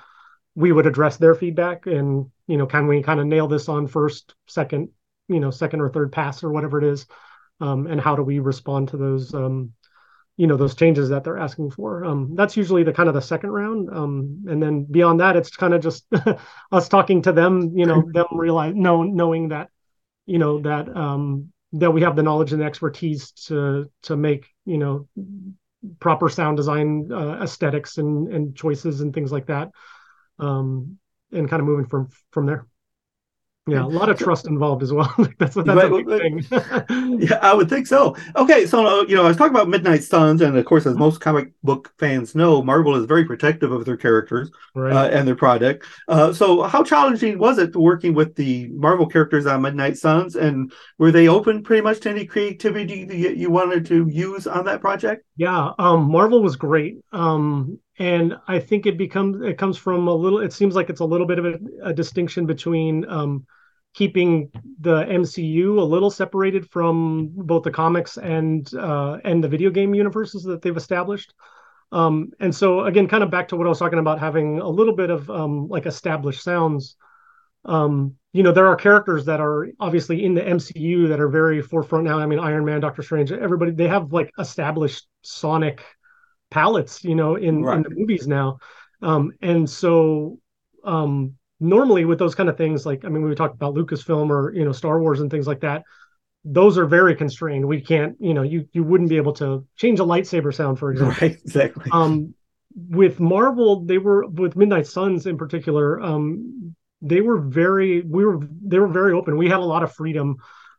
we 0.54 0.70
would 0.70 0.86
address 0.86 1.16
their 1.16 1.34
feedback. 1.34 1.86
And 1.86 2.30
you 2.46 2.56
know, 2.56 2.66
can 2.66 2.86
we 2.86 3.02
kind 3.02 3.18
of 3.18 3.26
nail 3.26 3.48
this 3.48 3.68
on 3.68 3.88
first, 3.88 4.36
second, 4.46 4.90
you 5.26 5.40
know, 5.40 5.50
second 5.50 5.80
or 5.80 5.90
third 5.90 6.12
pass 6.12 6.44
or 6.44 6.52
whatever 6.52 6.78
it 6.78 6.84
is, 6.84 7.06
um, 7.60 7.88
and 7.88 8.00
how 8.00 8.14
do 8.14 8.22
we 8.22 8.38
respond 8.38 8.90
to 8.90 8.96
those, 8.96 9.34
um, 9.34 9.72
you 10.36 10.46
know, 10.46 10.56
those 10.56 10.76
changes 10.76 11.08
that 11.08 11.24
they're 11.24 11.38
asking 11.38 11.72
for. 11.72 12.04
Um, 12.04 12.36
that's 12.36 12.56
usually 12.56 12.84
the 12.84 12.92
kind 12.92 13.08
of 13.08 13.16
the 13.16 13.20
second 13.20 13.50
round, 13.50 13.90
um, 13.90 14.44
and 14.46 14.62
then 14.62 14.84
beyond 14.84 15.18
that, 15.18 15.34
it's 15.34 15.56
kind 15.56 15.74
of 15.74 15.82
just 15.82 16.06
us 16.70 16.88
talking 16.88 17.22
to 17.22 17.32
them, 17.32 17.76
you 17.76 17.86
know, 17.86 18.08
them 18.12 18.26
realize 18.30 18.76
know 18.76 19.02
knowing 19.02 19.48
that, 19.48 19.70
you 20.26 20.38
know, 20.38 20.60
that 20.60 20.88
um, 20.96 21.51
that 21.74 21.90
we 21.90 22.02
have 22.02 22.16
the 22.16 22.22
knowledge 22.22 22.52
and 22.52 22.60
the 22.60 22.66
expertise 22.66 23.32
to 23.32 23.90
to 24.02 24.16
make 24.16 24.48
you 24.64 24.78
know 24.78 25.08
proper 25.98 26.28
sound 26.28 26.56
design 26.56 27.10
uh, 27.10 27.38
aesthetics 27.42 27.98
and 27.98 28.32
and 28.32 28.56
choices 28.56 29.00
and 29.00 29.12
things 29.14 29.32
like 29.32 29.46
that 29.46 29.70
um 30.38 30.98
and 31.32 31.48
kind 31.48 31.60
of 31.60 31.66
moving 31.66 31.86
from 31.86 32.08
from 32.30 32.46
there 32.46 32.66
yeah, 33.68 33.84
a 33.84 33.86
lot 33.86 34.08
of 34.08 34.18
trust 34.18 34.48
involved 34.48 34.82
as 34.82 34.92
well. 34.92 35.14
that's, 35.38 35.54
what 35.54 35.66
that's 35.66 35.84
a 35.84 35.88
big 35.88 36.08
thing. 36.08 37.20
yeah, 37.20 37.38
I 37.42 37.54
would 37.54 37.68
think 37.68 37.86
so. 37.86 38.16
Okay, 38.34 38.66
so 38.66 38.84
uh, 38.84 39.04
you 39.04 39.14
know, 39.14 39.24
I 39.24 39.28
was 39.28 39.36
talking 39.36 39.54
about 39.54 39.68
Midnight 39.68 40.02
Suns, 40.02 40.40
and 40.40 40.56
of 40.56 40.64
course, 40.64 40.84
as 40.84 40.96
most 40.96 41.20
comic 41.20 41.52
book 41.62 41.92
fans 41.96 42.34
know, 42.34 42.60
Marvel 42.60 42.96
is 42.96 43.06
very 43.06 43.24
protective 43.24 43.70
of 43.70 43.84
their 43.84 43.96
characters 43.96 44.50
right. 44.74 44.92
uh, 44.92 45.08
and 45.10 45.28
their 45.28 45.36
product. 45.36 45.86
Uh, 46.08 46.32
so, 46.32 46.62
how 46.62 46.82
challenging 46.82 47.38
was 47.38 47.58
it 47.58 47.76
working 47.76 48.14
with 48.14 48.34
the 48.34 48.68
Marvel 48.72 49.06
characters 49.06 49.46
on 49.46 49.62
Midnight 49.62 49.96
Suns, 49.96 50.34
and 50.34 50.72
were 50.98 51.12
they 51.12 51.28
open 51.28 51.62
pretty 51.62 51.82
much 51.82 52.00
to 52.00 52.10
any 52.10 52.26
creativity 52.26 53.04
that 53.04 53.36
you 53.36 53.48
wanted 53.48 53.86
to 53.86 54.08
use 54.08 54.48
on 54.48 54.64
that 54.64 54.80
project? 54.80 55.24
Yeah, 55.36 55.70
um, 55.78 56.10
Marvel 56.10 56.42
was 56.42 56.56
great. 56.56 56.96
Um, 57.12 57.78
and 58.02 58.36
I 58.48 58.58
think 58.58 58.86
it 58.86 58.98
becomes 58.98 59.42
it 59.42 59.58
comes 59.58 59.78
from 59.78 60.08
a 60.08 60.14
little. 60.14 60.40
It 60.40 60.52
seems 60.52 60.74
like 60.74 60.90
it's 60.90 61.00
a 61.00 61.04
little 61.04 61.26
bit 61.26 61.38
of 61.38 61.44
a, 61.44 61.58
a 61.84 61.94
distinction 61.94 62.46
between 62.46 63.08
um, 63.08 63.46
keeping 63.94 64.50
the 64.80 65.04
MCU 65.04 65.78
a 65.78 65.84
little 65.84 66.10
separated 66.10 66.68
from 66.68 67.30
both 67.32 67.62
the 67.62 67.70
comics 67.70 68.16
and 68.16 68.68
uh, 68.74 69.18
and 69.24 69.42
the 69.42 69.48
video 69.48 69.70
game 69.70 69.94
universes 69.94 70.42
that 70.42 70.62
they've 70.62 70.76
established. 70.76 71.32
Um, 71.92 72.32
and 72.40 72.52
so 72.52 72.86
again, 72.86 73.06
kind 73.06 73.22
of 73.22 73.30
back 73.30 73.46
to 73.48 73.56
what 73.56 73.66
I 73.66 73.68
was 73.68 73.78
talking 73.78 74.00
about, 74.00 74.18
having 74.18 74.58
a 74.58 74.68
little 74.68 74.96
bit 74.96 75.10
of 75.10 75.30
um, 75.30 75.68
like 75.68 75.86
established 75.86 76.42
sounds. 76.42 76.96
Um, 77.64 78.16
you 78.32 78.42
know, 78.42 78.50
there 78.50 78.66
are 78.66 78.74
characters 78.74 79.26
that 79.26 79.40
are 79.40 79.68
obviously 79.78 80.24
in 80.24 80.34
the 80.34 80.40
MCU 80.40 81.06
that 81.08 81.20
are 81.20 81.28
very 81.28 81.62
forefront 81.62 82.04
now. 82.04 82.18
I 82.18 82.26
mean, 82.26 82.40
Iron 82.40 82.64
Man, 82.64 82.80
Doctor 82.80 83.02
Strange, 83.02 83.30
everybody 83.30 83.70
they 83.70 83.86
have 83.86 84.12
like 84.12 84.32
established 84.40 85.06
sonic 85.22 85.84
palettes, 86.52 87.02
you 87.02 87.14
know, 87.14 87.36
in, 87.36 87.62
right. 87.62 87.76
in 87.76 87.82
the 87.82 87.90
movies 87.90 88.26
now. 88.28 88.58
Um, 89.00 89.32
and 89.40 89.68
so 89.68 90.38
um, 90.84 91.34
normally 91.58 92.04
with 92.04 92.18
those 92.18 92.34
kind 92.34 92.48
of 92.48 92.56
things, 92.56 92.84
like 92.84 93.04
I 93.04 93.08
mean, 93.08 93.22
we 93.22 93.34
talked 93.34 93.54
about 93.54 93.74
Lucasfilm 93.74 94.30
or 94.30 94.52
you 94.54 94.64
know 94.64 94.72
Star 94.72 95.00
Wars 95.00 95.20
and 95.20 95.30
things 95.30 95.46
like 95.46 95.60
that. 95.60 95.82
Those 96.44 96.76
are 96.76 96.86
very 96.86 97.14
constrained. 97.14 97.66
We 97.66 97.80
can't, 97.80 98.16
you 98.20 98.34
know, 98.34 98.42
you 98.42 98.68
you 98.72 98.84
wouldn't 98.84 99.10
be 99.10 99.16
able 99.16 99.32
to 99.34 99.66
change 99.76 100.00
a 100.00 100.04
lightsaber 100.04 100.54
sound, 100.54 100.78
for 100.78 100.90
example. 100.90 101.16
Right, 101.20 101.38
exactly. 101.44 101.90
Um, 101.90 102.34
with 102.74 103.20
Marvel, 103.20 103.84
they 103.84 103.98
were 103.98 104.26
with 104.26 104.56
Midnight 104.56 104.86
Suns 104.86 105.26
in 105.26 105.36
particular. 105.36 106.00
Um, 106.00 106.74
they 107.00 107.20
were 107.20 107.38
very 107.38 108.02
we 108.02 108.24
were 108.24 108.40
they 108.64 108.78
were 108.78 108.88
very 108.88 109.12
open. 109.12 109.36
We 109.36 109.48
had 109.48 109.60
a 109.60 109.64
lot 109.64 109.82
of 109.82 109.92
freedom. 109.92 110.36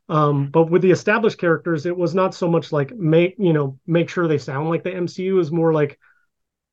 Um, 0.08 0.50
but 0.50 0.70
with 0.70 0.82
the 0.82 0.90
established 0.90 1.38
characters, 1.38 1.86
it 1.86 1.96
was 1.96 2.14
not 2.14 2.34
so 2.34 2.48
much 2.48 2.72
like 2.72 2.94
make 2.94 3.36
you 3.38 3.52
know 3.52 3.78
make 3.86 4.08
sure 4.08 4.28
they 4.28 4.38
sound 4.38 4.68
like 4.68 4.82
the 4.82 4.90
MCU. 4.90 5.40
Is 5.40 5.50
more 5.50 5.72
like 5.72 5.98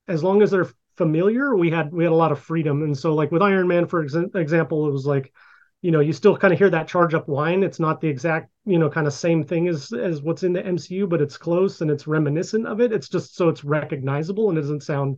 as 0.08 0.24
long 0.24 0.42
as 0.42 0.52
they're 0.52 0.70
familiar, 0.98 1.56
we 1.56 1.72
had 1.72 1.92
we 1.94 2.04
had 2.04 2.14
a 2.14 2.16
lot 2.16 2.32
of 2.32 2.40
freedom. 2.40 2.84
And 2.84 2.98
so 2.98 3.16
like 3.16 3.32
with 3.32 3.42
Iron 3.42 3.68
Man, 3.68 3.88
for 3.88 4.04
ex- 4.04 4.16
example, 4.36 4.88
it 4.88 4.92
was 4.92 5.06
like 5.06 5.34
you 5.82 5.92
know 5.92 6.00
you 6.02 6.14
still 6.14 6.38
kind 6.38 6.54
of 6.54 6.60
hear 6.60 6.70
that 6.70 6.88
charge 6.88 7.14
up 7.14 7.28
whine. 7.28 7.64
It's 7.64 7.80
not 7.80 8.02
the 8.02 8.10
exact 8.10 8.52
you 8.66 8.78
know 8.78 8.90
kind 8.90 9.08
of 9.08 9.14
same 9.14 9.44
thing 9.44 9.68
as 9.68 9.94
as 9.94 10.22
what's 10.22 10.44
in 10.44 10.54
the 10.54 10.62
MCU, 10.62 11.08
but 11.08 11.22
it's 11.22 11.38
close 11.38 11.82
and 11.82 11.90
it's 11.90 12.08
reminiscent 12.08 12.68
of 12.68 12.82
it. 12.82 12.92
It's 12.92 13.10
just 13.10 13.36
so 13.36 13.50
it's 13.50 13.64
recognizable 13.64 14.50
and 14.50 14.58
it 14.58 14.62
doesn't 14.62 14.84
sound 14.84 15.18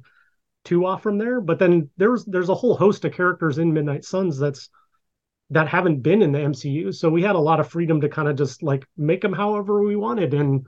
too 0.64 0.86
off 0.86 1.02
from 1.04 1.18
there. 1.18 1.42
But 1.42 1.60
then 1.60 1.90
there's 1.98 2.26
there's 2.26 2.50
a 2.50 2.56
whole 2.56 2.76
host 2.76 3.06
of 3.06 3.14
characters 3.14 3.58
in 3.58 3.74
Midnight 3.74 4.06
Suns 4.06 4.38
that's 4.38 4.70
that 5.50 5.68
haven't 5.68 6.02
been 6.02 6.22
in 6.22 6.32
the 6.32 6.40
MCU. 6.40 6.94
So 6.94 7.10
we 7.10 7.22
had 7.22 7.36
a 7.36 7.40
lot 7.40 7.60
of 7.60 7.70
freedom 7.70 8.02
to 8.02 8.10
kind 8.10 8.28
of 8.28 8.36
just 8.36 8.64
like 8.64 8.86
make 8.98 9.22
them 9.22 9.34
however 9.34 9.84
we 9.84 9.96
wanted. 9.96 10.34
And 10.34 10.66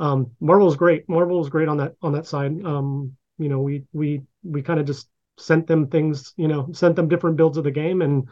um, 0.00 0.32
Marvel's 0.40 0.76
great. 0.76 1.08
Marvel's 1.08 1.48
great 1.48 1.68
on 1.68 1.76
that 1.78 1.94
on 2.02 2.12
that 2.12 2.26
side. 2.26 2.52
Um, 2.64 3.16
you 3.38 3.48
know, 3.48 3.60
we 3.60 3.84
we 3.92 4.22
we 4.42 4.62
kind 4.62 4.80
of 4.80 4.86
just 4.86 5.08
sent 5.38 5.66
them 5.66 5.88
things, 5.88 6.32
you 6.36 6.48
know, 6.48 6.68
sent 6.72 6.96
them 6.96 7.08
different 7.08 7.36
builds 7.36 7.58
of 7.58 7.64
the 7.64 7.70
game, 7.70 8.02
and 8.02 8.28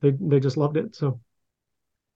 they 0.00 0.12
they 0.18 0.40
just 0.40 0.56
loved 0.56 0.76
it. 0.76 0.96
So 0.96 1.20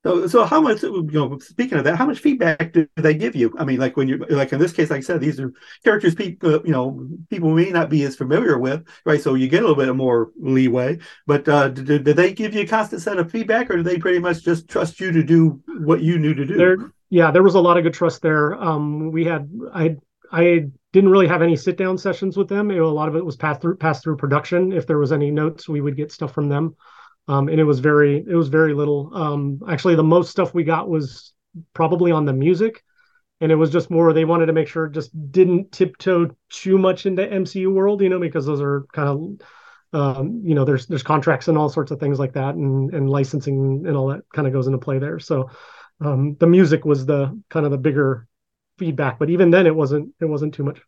so, 0.05 0.27
so 0.27 0.45
how 0.45 0.61
much, 0.61 0.83
you 0.83 1.09
know, 1.13 1.39
speaking 1.39 1.79
of 1.79 1.85
that, 1.85 1.97
how 1.97 2.07
much 2.07 2.19
feedback 2.19 2.73
do 2.73 2.89
they 2.97 3.15
give 3.15 3.37
you? 3.37 3.55
I 3.57 3.65
mean, 3.65 3.79
like 3.79 3.97
when 3.97 4.09
you, 4.09 4.19
like 4.31 4.53
in 4.53 4.59
this 4.59 4.73
case, 4.73 4.91
like 4.91 4.99
I 4.99 5.03
said, 5.03 5.21
these 5.21 5.39
are 5.39 5.53
characters 5.85 6.17
people, 6.17 6.57
uh, 6.57 6.63
you 6.65 6.73
know, 6.73 7.07
people 7.31 7.55
may 7.55 7.71
not 7.71 7.89
be 7.89 8.03
as 8.03 8.17
familiar 8.17 8.59
with, 8.59 8.85
right? 9.07 9.21
So 9.21 9.35
you 9.35 9.49
get 9.49 9.63
a 9.63 9.67
little 9.67 9.85
bit 9.85 9.95
more 9.95 10.33
leeway. 10.41 10.99
But 11.27 11.49
uh, 11.49 11.69
did, 11.69 12.05
did 12.05 12.17
they 12.17 12.33
give 12.33 12.53
you 12.53 12.63
a 12.63 12.67
constant 12.67 13.01
set 13.01 13.19
of 13.19 13.31
feedback, 13.31 13.71
or 13.71 13.77
do 13.77 13.85
they 13.85 13.99
pretty 13.99 14.19
much 14.19 14.43
just 14.43 14.69
trust 14.69 14.99
you 14.99 15.13
to 15.13 15.23
do 15.23 15.61
what 15.85 16.03
you 16.03 16.19
knew 16.19 16.35
to 16.35 16.45
do? 16.45 16.57
There, 16.57 16.93
yeah, 17.11 17.31
there 17.31 17.45
was 17.45 17.55
a 17.55 17.61
lot 17.61 17.77
of 17.77 17.85
good 17.85 17.95
trust 17.95 18.23
there. 18.23 18.55
Um, 18.61 19.13
we 19.13 19.25
had, 19.25 19.49
I, 19.73 19.97
I 20.33 20.67
didn't 20.93 21.11
really 21.11 21.29
have 21.29 21.43
any 21.43 21.55
sit 21.55 21.77
down 21.77 21.97
sessions 21.97 22.37
with 22.37 22.49
them. 22.49 22.73
a 22.73 22.81
lot 22.83 23.09
of 23.09 23.15
it 23.15 23.25
was 23.25 23.37
passed 23.37 23.61
through, 23.61 23.77
passed 23.77 24.03
through 24.03 24.17
production. 24.17 24.73
If 24.73 24.89
there 24.89 24.99
was 24.99 25.13
any 25.13 25.31
notes, 25.31 25.69
we 25.69 25.81
would 25.81 25.97
get 25.97 26.11
stuff 26.11 26.35
from 26.35 26.49
them 26.49 26.75
um, 27.29 27.49
and 27.49 27.61
it 27.61 27.65
was 27.65 27.81
very 27.81 28.19
it 28.19 28.35
was 28.35 28.49
very 28.49 28.75
little. 28.75 29.11
Um, 29.15 29.61
actually, 29.69 29.95
the 29.95 30.03
most 30.03 30.31
stuff 30.31 30.55
we 30.55 30.65
got 30.65 30.89
was 30.89 31.33
probably 31.75 32.13
on 32.13 32.25
the 32.25 32.33
music, 32.33 32.83
and 33.41 33.53
it 33.53 33.57
was 33.57 33.71
just 33.71 33.91
more 33.91 34.13
they 34.13 34.25
wanted 34.25 34.47
to 34.47 34.53
make 34.53 34.69
sure 34.69 34.87
it 34.87 34.93
just 34.93 35.11
didn't 35.31 35.73
tiptoe 35.73 36.35
too 36.51 36.79
much 36.79 37.07
into 37.07 37.31
MCU 37.31 37.73
world, 37.73 38.03
you 38.03 38.09
know, 38.09 38.21
because 38.21 38.47
those 38.47 38.61
are 38.61 38.87
kind 38.93 39.09
of 39.09 39.41
um, 39.93 40.43
you 40.45 40.55
know 40.55 40.65
there's 40.65 40.87
there's 40.87 41.03
contracts 41.03 41.49
and 41.49 41.57
all 41.57 41.69
sorts 41.69 41.91
of 41.91 42.01
things 42.01 42.19
like 42.19 42.33
that, 42.33 42.55
and 42.55 42.93
and 42.93 43.09
licensing 43.09 43.85
and 43.87 43.97
all 43.97 44.09
that 44.09 44.23
kind 44.35 44.47
of 44.47 44.53
goes 44.53 44.67
into 44.67 44.79
play 44.79 44.99
there. 44.99 45.19
So 45.19 45.51
um, 46.01 46.37
the 46.41 46.47
music 46.47 46.85
was 46.85 47.07
the 47.07 47.41
kind 47.51 47.67
of 47.67 47.73
the 47.73 47.79
bigger 47.79 48.27
feedback, 48.79 49.19
but 49.19 49.31
even 49.31 49.51
then 49.51 49.67
it 49.67 49.75
wasn't 49.75 50.15
it 50.21 50.25
wasn't 50.25 50.55
too 50.55 50.65
much. 50.65 50.81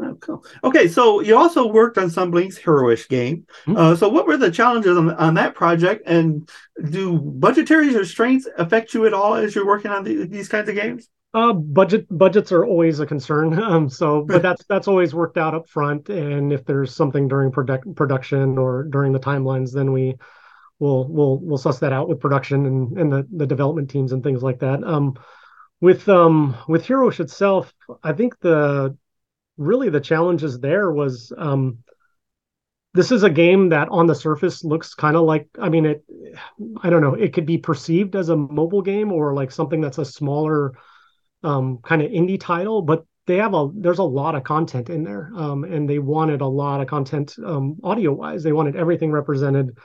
Oh, 0.00 0.16
cool. 0.20 0.44
Okay, 0.64 0.88
so 0.88 1.20
you 1.20 1.36
also 1.36 1.68
worked 1.68 1.98
on 1.98 2.10
Sunblink's 2.10 2.58
Heroish 2.58 3.08
game. 3.08 3.46
Mm-hmm. 3.66 3.76
Uh, 3.76 3.96
so, 3.96 4.08
what 4.08 4.26
were 4.26 4.36
the 4.36 4.50
challenges 4.50 4.96
on, 4.96 5.10
on 5.12 5.34
that 5.34 5.54
project, 5.54 6.02
and 6.06 6.48
do 6.90 7.16
budgetary 7.16 7.94
restraints 7.94 8.48
affect 8.58 8.92
you 8.92 9.06
at 9.06 9.14
all 9.14 9.34
as 9.34 9.54
you're 9.54 9.66
working 9.66 9.92
on 9.92 10.02
the, 10.02 10.26
these 10.26 10.48
kinds 10.48 10.68
of 10.68 10.74
games? 10.74 11.08
Uh, 11.32 11.52
budget 11.52 12.06
budgets 12.10 12.50
are 12.50 12.64
always 12.64 12.98
a 12.98 13.06
concern. 13.06 13.54
Um, 13.62 13.88
so, 13.88 14.22
but 14.22 14.42
that's 14.42 14.64
that's 14.64 14.88
always 14.88 15.14
worked 15.14 15.38
out 15.38 15.54
up 15.54 15.68
front. 15.68 16.08
And 16.08 16.52
if 16.52 16.64
there's 16.64 16.94
something 16.94 17.28
during 17.28 17.52
product 17.52 17.94
production 17.94 18.58
or 18.58 18.84
during 18.84 19.12
the 19.12 19.20
timelines, 19.20 19.72
then 19.72 19.92
we 19.92 20.16
will 20.80 21.06
we'll 21.06 21.38
we'll 21.38 21.58
suss 21.58 21.78
that 21.78 21.92
out 21.92 22.08
with 22.08 22.20
production 22.20 22.66
and, 22.66 22.98
and 22.98 23.12
the 23.12 23.28
the 23.30 23.46
development 23.46 23.90
teams 23.90 24.10
and 24.10 24.24
things 24.24 24.42
like 24.42 24.58
that. 24.58 24.82
Um, 24.82 25.14
with 25.80 26.08
um 26.08 26.56
with 26.66 26.84
Heroish 26.84 27.20
itself, 27.20 27.72
I 28.02 28.12
think 28.12 28.40
the 28.40 28.96
really 29.56 29.88
the 29.88 30.00
challenges 30.00 30.58
there 30.58 30.90
was 30.90 31.32
um, 31.36 31.78
this 32.94 33.10
is 33.10 33.24
a 33.24 33.30
game 33.30 33.68
that 33.70 33.88
on 33.90 34.06
the 34.06 34.14
surface 34.14 34.64
looks 34.64 34.94
kind 34.94 35.16
of 35.16 35.24
like 35.24 35.48
i 35.60 35.68
mean 35.68 35.84
it 35.84 36.04
i 36.82 36.88
don't 36.88 37.02
know 37.02 37.14
it 37.14 37.32
could 37.32 37.46
be 37.46 37.58
perceived 37.58 38.16
as 38.16 38.28
a 38.28 38.36
mobile 38.36 38.82
game 38.82 39.12
or 39.12 39.34
like 39.34 39.50
something 39.50 39.80
that's 39.80 39.98
a 39.98 40.04
smaller 40.04 40.72
um, 41.42 41.78
kind 41.82 42.00
of 42.00 42.10
indie 42.10 42.40
title 42.40 42.80
but 42.80 43.04
they 43.26 43.36
have 43.36 43.54
a 43.54 43.68
there's 43.74 43.98
a 43.98 44.04
lot 44.04 44.34
of 44.34 44.44
content 44.44 44.88
in 44.88 45.02
there 45.02 45.30
um, 45.36 45.64
and 45.64 45.88
they 45.88 45.98
wanted 45.98 46.40
a 46.40 46.46
lot 46.46 46.80
of 46.80 46.86
content 46.86 47.34
um, 47.44 47.76
audio 47.82 48.12
wise 48.12 48.42
they 48.42 48.52
wanted 48.52 48.76
everything 48.76 49.10
represented 49.10 49.76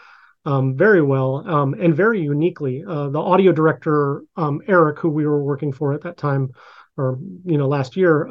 um, 0.45 0.77
very 0.77 1.01
well 1.01 1.43
um, 1.49 1.73
and 1.73 1.93
very 1.93 2.21
uniquely. 2.21 2.81
Uh, 2.87 3.09
the 3.09 3.19
audio 3.19 3.51
director 3.51 4.23
um, 4.37 4.61
eric 4.67 4.99
who 4.99 5.09
we 5.09 5.25
were 5.25 5.43
working 5.43 5.73
for 5.73 5.93
at 5.93 6.01
that 6.01 6.17
time 6.17 6.49
or 6.95 7.19
you 7.43 7.57
know 7.57 7.67
last 7.67 7.97
year 7.97 8.29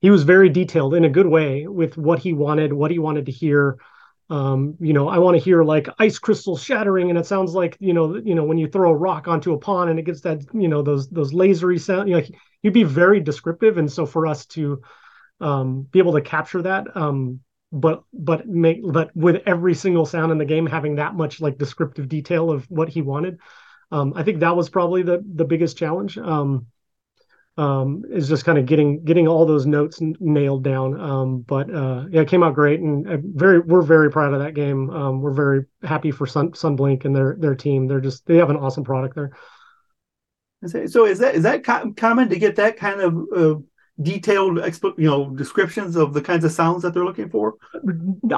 he 0.00 0.10
was 0.10 0.22
very 0.22 0.48
detailed 0.48 0.94
in 0.94 1.04
a 1.04 1.10
good 1.10 1.26
way 1.26 1.66
with 1.66 1.96
what 1.96 2.20
he 2.20 2.32
wanted, 2.32 2.72
what 2.72 2.90
he 2.90 2.98
wanted 2.98 3.26
to 3.26 3.32
hear. 3.32 3.78
Um, 4.30 4.76
you 4.78 4.92
know, 4.92 5.08
I 5.08 5.18
want 5.18 5.36
to 5.36 5.42
hear 5.42 5.64
like 5.64 5.88
ice 5.98 6.18
crystals 6.18 6.62
shattering, 6.62 7.08
and 7.08 7.18
it 7.18 7.26
sounds 7.26 7.54
like 7.54 7.76
you 7.80 7.94
know, 7.94 8.16
you 8.16 8.34
know, 8.34 8.44
when 8.44 8.58
you 8.58 8.68
throw 8.68 8.90
a 8.90 8.96
rock 8.96 9.26
onto 9.26 9.54
a 9.54 9.58
pond 9.58 9.90
and 9.90 9.98
it 9.98 10.02
gets 10.02 10.20
that 10.22 10.42
you 10.52 10.68
know 10.68 10.82
those 10.82 11.08
those 11.08 11.32
lasery 11.32 11.80
sound. 11.80 12.08
You 12.08 12.16
know, 12.16 12.22
he'd 12.62 12.72
be 12.72 12.84
very 12.84 13.20
descriptive, 13.20 13.78
and 13.78 13.90
so 13.90 14.04
for 14.06 14.26
us 14.26 14.46
to 14.46 14.82
um, 15.40 15.82
be 15.90 15.98
able 15.98 16.12
to 16.12 16.20
capture 16.20 16.62
that, 16.62 16.94
um, 16.96 17.40
but 17.72 18.02
but 18.12 18.46
make 18.46 18.80
but 18.84 19.14
with 19.16 19.42
every 19.46 19.74
single 19.74 20.06
sound 20.06 20.30
in 20.30 20.38
the 20.38 20.44
game 20.44 20.66
having 20.66 20.96
that 20.96 21.14
much 21.14 21.40
like 21.40 21.58
descriptive 21.58 22.08
detail 22.08 22.50
of 22.50 22.64
what 22.70 22.88
he 22.88 23.02
wanted, 23.02 23.38
um, 23.90 24.12
I 24.14 24.22
think 24.22 24.40
that 24.40 24.56
was 24.56 24.68
probably 24.68 25.02
the 25.02 25.24
the 25.34 25.44
biggest 25.44 25.76
challenge. 25.78 26.18
Um, 26.18 26.66
um, 27.58 28.04
is 28.08 28.28
just 28.28 28.44
kind 28.44 28.56
of 28.56 28.66
getting 28.66 29.04
getting 29.04 29.26
all 29.26 29.44
those 29.44 29.66
notes 29.66 30.00
n- 30.00 30.14
nailed 30.20 30.62
down. 30.62 30.98
Um, 30.98 31.40
but 31.40 31.68
uh, 31.74 32.04
yeah, 32.08 32.20
it 32.20 32.28
came 32.28 32.44
out 32.44 32.54
great, 32.54 32.80
and 32.80 33.06
uh, 33.06 33.16
very 33.20 33.58
we're 33.58 33.82
very 33.82 34.10
proud 34.10 34.32
of 34.32 34.40
that 34.40 34.54
game. 34.54 34.88
Um, 34.90 35.20
we're 35.20 35.32
very 35.32 35.64
happy 35.82 36.12
for 36.12 36.26
Sun 36.26 36.52
Sunblink 36.52 37.04
and 37.04 37.14
their 37.14 37.36
their 37.38 37.56
team. 37.56 37.88
They're 37.88 38.00
just 38.00 38.24
they 38.26 38.36
have 38.36 38.50
an 38.50 38.56
awesome 38.56 38.84
product 38.84 39.16
there. 39.16 39.32
So 40.86 41.04
is 41.04 41.18
that 41.18 41.34
is 41.34 41.42
that 41.42 41.64
common 41.64 42.28
to 42.28 42.38
get 42.38 42.56
that 42.56 42.76
kind 42.76 43.00
of 43.00 43.16
uh, 43.36 43.60
detailed 44.00 44.58
you 44.96 45.08
know 45.08 45.30
descriptions 45.30 45.96
of 45.96 46.14
the 46.14 46.20
kinds 46.20 46.44
of 46.44 46.52
sounds 46.52 46.82
that 46.82 46.94
they're 46.94 47.04
looking 47.04 47.28
for? 47.28 47.54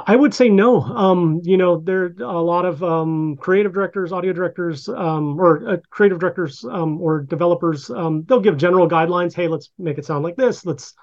I 0.07 0.15
would 0.15 0.33
say 0.33 0.49
no. 0.49 0.81
Um 0.81 1.41
you 1.43 1.57
know 1.57 1.79
there 1.79 2.15
are 2.19 2.35
a 2.35 2.41
lot 2.41 2.65
of 2.65 2.83
um 2.83 3.37
creative 3.37 3.73
directors 3.73 4.11
audio 4.11 4.33
directors 4.33 4.89
um 4.89 5.39
or 5.39 5.69
uh, 5.69 5.77
creative 5.89 6.19
directors 6.19 6.65
um 6.65 6.99
or 7.01 7.21
developers 7.21 7.89
um 7.91 8.23
they'll 8.23 8.39
give 8.39 8.57
general 8.57 8.89
guidelines. 8.89 9.35
Hey 9.35 9.47
let's 9.47 9.69
make 9.77 9.97
it 9.97 10.05
sound 10.05 10.23
like 10.23 10.35
this. 10.35 10.65
Let's 10.65 10.93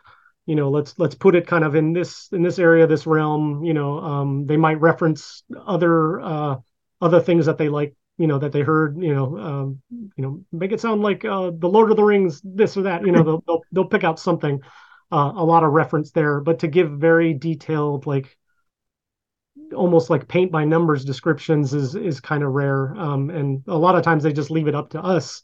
you 0.46 0.56
know 0.56 0.70
let's 0.70 0.98
let's 0.98 1.14
put 1.14 1.36
it 1.36 1.46
kind 1.46 1.62
of 1.64 1.76
in 1.76 1.92
this 1.92 2.28
in 2.32 2.42
this 2.42 2.58
area 2.58 2.86
this 2.86 3.06
realm. 3.06 3.62
You 3.62 3.74
know 3.74 3.98
um 4.00 4.46
they 4.46 4.56
might 4.56 4.80
reference 4.80 5.44
other 5.66 6.20
uh 6.20 6.56
other 7.00 7.20
things 7.20 7.46
that 7.46 7.58
they 7.58 7.68
like 7.68 7.94
you 8.18 8.26
know 8.26 8.38
that 8.38 8.52
they 8.52 8.60
heard 8.60 9.00
you 9.00 9.14
know 9.14 9.38
um, 9.38 9.82
you 9.90 10.22
know 10.22 10.44
make 10.52 10.72
it 10.72 10.80
sound 10.80 11.02
like 11.02 11.24
uh, 11.24 11.50
the 11.56 11.68
Lord 11.68 11.90
of 11.90 11.96
the 11.96 12.04
Rings 12.04 12.42
this 12.44 12.76
or 12.76 12.82
that 12.82 13.06
you 13.06 13.12
know 13.12 13.22
they'll 13.22 13.42
they'll, 13.46 13.62
they'll 13.72 13.84
pick 13.86 14.04
out 14.04 14.18
something 14.18 14.60
uh, 15.10 15.32
a 15.36 15.44
lot 15.44 15.64
of 15.64 15.72
reference 15.72 16.10
there. 16.10 16.40
But 16.40 16.58
to 16.60 16.68
give 16.68 16.90
very 16.90 17.32
detailed 17.32 18.06
like 18.06 18.36
almost 19.74 20.10
like 20.10 20.28
paint 20.28 20.50
by 20.50 20.64
numbers 20.64 21.04
descriptions 21.04 21.74
is 21.74 21.94
is 21.94 22.20
kind 22.20 22.42
of 22.42 22.52
rare. 22.52 22.94
Um, 22.96 23.30
and 23.30 23.62
a 23.68 23.78
lot 23.78 23.94
of 23.94 24.02
times 24.02 24.24
they 24.24 24.32
just 24.32 24.50
leave 24.50 24.68
it 24.68 24.74
up 24.74 24.90
to 24.90 25.00
us 25.02 25.42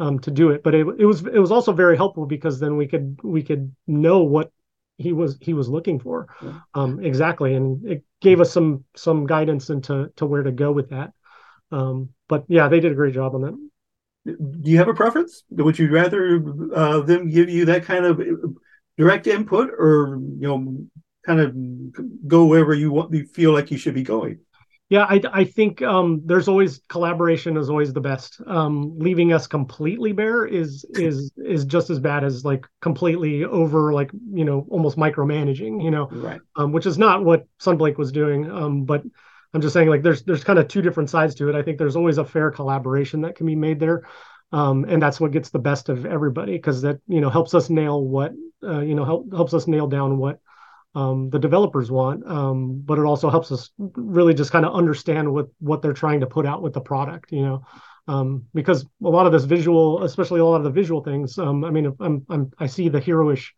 um, 0.00 0.18
to 0.20 0.30
do 0.30 0.50
it. 0.50 0.62
But 0.62 0.74
it, 0.74 0.86
it 0.98 1.06
was 1.06 1.24
it 1.24 1.38
was 1.38 1.52
also 1.52 1.72
very 1.72 1.96
helpful 1.96 2.26
because 2.26 2.58
then 2.58 2.76
we 2.76 2.88
could 2.88 3.20
we 3.22 3.42
could 3.42 3.74
know 3.86 4.24
what 4.24 4.50
he 4.96 5.12
was 5.12 5.38
he 5.40 5.54
was 5.54 5.68
looking 5.68 6.00
for. 6.00 6.26
Um, 6.74 6.98
exactly. 7.04 7.54
And 7.54 7.86
it 7.86 8.04
gave 8.20 8.40
us 8.40 8.52
some 8.52 8.84
some 8.96 9.26
guidance 9.26 9.70
into 9.70 10.10
to 10.16 10.26
where 10.26 10.42
to 10.42 10.50
go 10.50 10.72
with 10.72 10.90
that 10.90 11.12
um, 11.70 12.10
but 12.28 12.44
yeah, 12.48 12.68
they 12.68 12.80
did 12.80 12.92
a 12.92 12.96
great 12.96 13.14
job 13.14 13.34
on 13.34 13.42
that. 13.42 13.68
Do 14.26 14.70
you 14.70 14.78
have 14.78 14.88
a 14.88 14.94
preference? 14.94 15.44
Would 15.50 15.78
you 15.78 15.90
rather 15.90 16.42
uh, 16.74 17.00
them 17.00 17.30
give 17.30 17.48
you 17.48 17.64
that 17.66 17.84
kind 17.84 18.04
of 18.04 18.20
direct 18.98 19.26
input 19.26 19.70
or 19.70 20.18
you 20.38 20.48
know 20.48 20.76
kind 21.24 21.40
of 21.40 22.28
go 22.28 22.46
wherever 22.46 22.74
you 22.74 22.90
want 22.90 23.14
you 23.14 23.24
feel 23.24 23.52
like 23.52 23.70
you 23.70 23.78
should 23.78 23.94
be 23.94 24.02
going 24.02 24.38
yeah 24.88 25.04
i, 25.04 25.20
I 25.32 25.44
think 25.44 25.82
um, 25.82 26.22
there's 26.24 26.48
always 26.48 26.80
collaboration 26.88 27.56
is 27.56 27.70
always 27.70 27.92
the 27.92 28.00
best 28.00 28.40
um, 28.46 28.98
leaving 28.98 29.32
us 29.32 29.46
completely 29.46 30.12
bare 30.12 30.46
is 30.46 30.84
is 30.90 31.30
is 31.36 31.64
just 31.64 31.90
as 31.90 32.00
bad 32.00 32.24
as 32.24 32.44
like 32.44 32.66
completely 32.80 33.44
over 33.44 33.92
like 33.92 34.10
you 34.32 34.44
know 34.44 34.66
almost 34.68 34.96
micromanaging 34.96 35.82
you 35.82 35.90
know 35.90 36.08
right 36.10 36.40
um, 36.56 36.72
which 36.72 36.86
is 36.86 36.98
not 36.98 37.24
what 37.24 37.46
Sunblink 37.60 37.98
was 37.98 38.10
doing 38.10 38.50
um, 38.50 38.84
but 38.84 39.02
i'm 39.54 39.60
just 39.60 39.72
saying 39.72 39.88
like 39.88 40.02
there's 40.02 40.22
there's 40.22 40.44
kind 40.44 40.58
of 40.58 40.68
two 40.68 40.82
different 40.82 41.10
sides 41.10 41.34
to 41.34 41.48
it. 41.48 41.54
I 41.54 41.62
think 41.62 41.78
there's 41.78 41.96
always 41.96 42.18
a 42.18 42.24
fair 42.24 42.50
collaboration 42.50 43.22
that 43.22 43.36
can 43.36 43.46
be 43.46 43.56
made 43.56 43.80
there 43.80 44.04
um, 44.52 44.84
and 44.84 45.02
that's 45.02 45.20
what 45.20 45.32
gets 45.32 45.50
the 45.50 45.58
best 45.58 45.88
of 45.88 46.06
everybody 46.06 46.52
because 46.52 46.82
that 46.82 47.00
you 47.06 47.20
know 47.20 47.30
helps 47.30 47.54
us 47.54 47.70
nail 47.70 48.02
what 48.02 48.32
uh, 48.62 48.80
you 48.80 48.94
know 48.94 49.04
help, 49.04 49.32
helps 49.32 49.54
us 49.54 49.66
nail 49.66 49.86
down 49.86 50.18
what 50.18 50.40
um, 50.94 51.30
the 51.30 51.38
developers 51.38 51.90
want 51.90 52.26
um, 52.26 52.82
but 52.84 52.98
it 52.98 53.04
also 53.04 53.30
helps 53.30 53.52
us 53.52 53.70
really 53.78 54.34
just 54.34 54.50
kind 54.50 54.64
of 54.64 54.74
understand 54.74 55.32
what 55.32 55.48
what 55.60 55.82
they're 55.82 55.92
trying 55.92 56.20
to 56.20 56.26
put 56.26 56.46
out 56.46 56.62
with 56.62 56.72
the 56.72 56.80
product 56.80 57.32
you 57.32 57.42
know? 57.42 57.62
Um, 58.06 58.46
because 58.54 58.86
a 59.04 59.08
lot 59.08 59.26
of 59.26 59.32
this 59.32 59.44
visual 59.44 60.02
especially 60.02 60.40
a 60.40 60.44
lot 60.44 60.56
of 60.56 60.64
the 60.64 60.70
visual 60.70 61.02
things 61.02 61.38
um, 61.38 61.64
i 61.64 61.70
mean 61.70 61.94
I'm, 62.00 62.24
I'm 62.30 62.50
i 62.58 62.66
see 62.66 62.88
the 62.88 63.00
heroish 63.00 63.52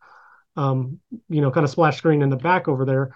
um, 0.57 0.99
you 1.29 1.41
know 1.41 1.51
kind 1.51 1.63
of 1.63 1.69
splash 1.69 1.97
screen 1.97 2.21
in 2.21 2.29
the 2.29 2.35
back 2.35 2.67
over 2.67 2.83
there 2.83 3.15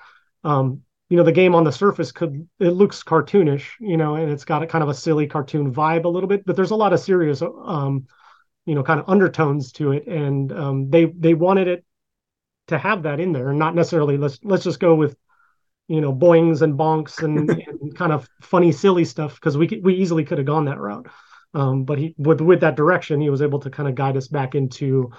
you 1.09 1.17
know 1.17 1.23
the 1.23 1.31
game 1.31 1.53
on 1.53 1.63
the 1.63 1.71
surface 1.71 2.11
could 2.11 2.47
it 2.59 2.71
looks 2.71 3.03
cartoonish 3.03 3.71
you 3.79 3.97
know 3.97 4.15
and 4.15 4.31
it's 4.31 4.45
got 4.45 4.63
a 4.63 4.67
kind 4.67 4.83
of 4.83 4.89
a 4.89 4.93
silly 4.93 5.27
cartoon 5.27 5.73
vibe 5.73 6.05
a 6.05 6.09
little 6.09 6.27
bit 6.27 6.45
but 6.45 6.55
there's 6.55 6.71
a 6.71 6.75
lot 6.75 6.93
of 6.93 6.99
serious 6.99 7.41
um 7.41 8.05
you 8.65 8.75
know 8.75 8.83
kind 8.83 8.99
of 8.99 9.09
undertones 9.09 9.71
to 9.73 9.91
it. 9.91 10.07
And 10.07 10.51
um 10.51 10.89
they 10.89 11.05
they 11.05 11.33
wanted 11.33 11.67
it 11.67 11.85
to 12.67 12.77
have 12.77 13.03
that 13.03 13.19
in 13.19 13.31
there 13.31 13.49
and 13.49 13.59
not 13.59 13.75
necessarily 13.75 14.17
let's 14.17 14.39
let's 14.43 14.63
just 14.63 14.79
go 14.79 14.95
with 14.95 15.15
you 15.87 16.01
know 16.01 16.11
boings 16.11 16.61
and 16.61 16.77
bonks 16.77 17.21
and, 17.23 17.49
and 17.67 17.95
kind 17.95 18.11
of 18.11 18.27
funny 18.41 18.71
silly 18.71 19.05
stuff 19.05 19.35
because 19.35 19.57
we 19.57 19.67
we 19.83 19.95
easily 19.95 20.25
could 20.25 20.39
have 20.39 20.47
gone 20.47 20.65
that 20.65 20.79
route. 20.79 21.07
Um 21.53 21.85
but 21.85 21.99
he 21.99 22.15
with 22.17 22.41
with 22.41 22.61
that 22.61 22.75
direction 22.75 23.21
he 23.21 23.29
was 23.29 23.41
able 23.41 23.59
to 23.59 23.69
kind 23.69 23.87
of 23.87 23.95
guide 23.95 24.17
us 24.17 24.27
back 24.27 24.55
into 24.55 25.11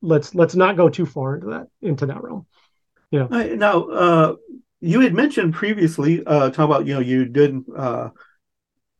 let's 0.00 0.34
let's 0.34 0.54
not 0.54 0.76
go 0.76 0.88
too 0.88 1.06
far 1.06 1.34
into 1.34 1.48
that 1.48 1.66
into 1.82 2.06
that 2.06 2.22
realm. 2.22 2.46
Yeah. 3.10 3.26
Now 3.26 3.88
uh 3.88 4.36
you 4.80 5.00
had 5.00 5.14
mentioned 5.14 5.54
previously, 5.54 6.22
uh, 6.26 6.50
talk 6.50 6.64
about 6.64 6.86
you 6.86 6.94
know 6.94 7.00
you 7.00 7.24
did 7.24 7.56
uh, 7.76 8.10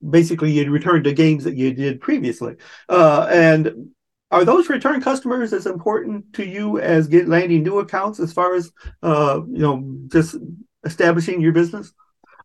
basically 0.08 0.52
you 0.52 0.70
returned 0.70 1.04
to 1.04 1.12
games 1.12 1.44
that 1.44 1.56
you 1.56 1.72
did 1.72 2.00
previously, 2.00 2.56
uh, 2.88 3.28
and 3.30 3.90
are 4.30 4.44
those 4.44 4.68
return 4.68 5.00
customers 5.00 5.52
as 5.52 5.66
important 5.66 6.32
to 6.34 6.44
you 6.44 6.78
as 6.78 7.08
get 7.08 7.28
landing 7.28 7.62
new 7.62 7.78
accounts 7.78 8.20
as 8.20 8.32
far 8.32 8.54
as 8.54 8.70
uh, 9.02 9.40
you 9.48 9.58
know 9.58 9.84
just 10.08 10.36
establishing 10.84 11.40
your 11.40 11.52
business? 11.52 11.92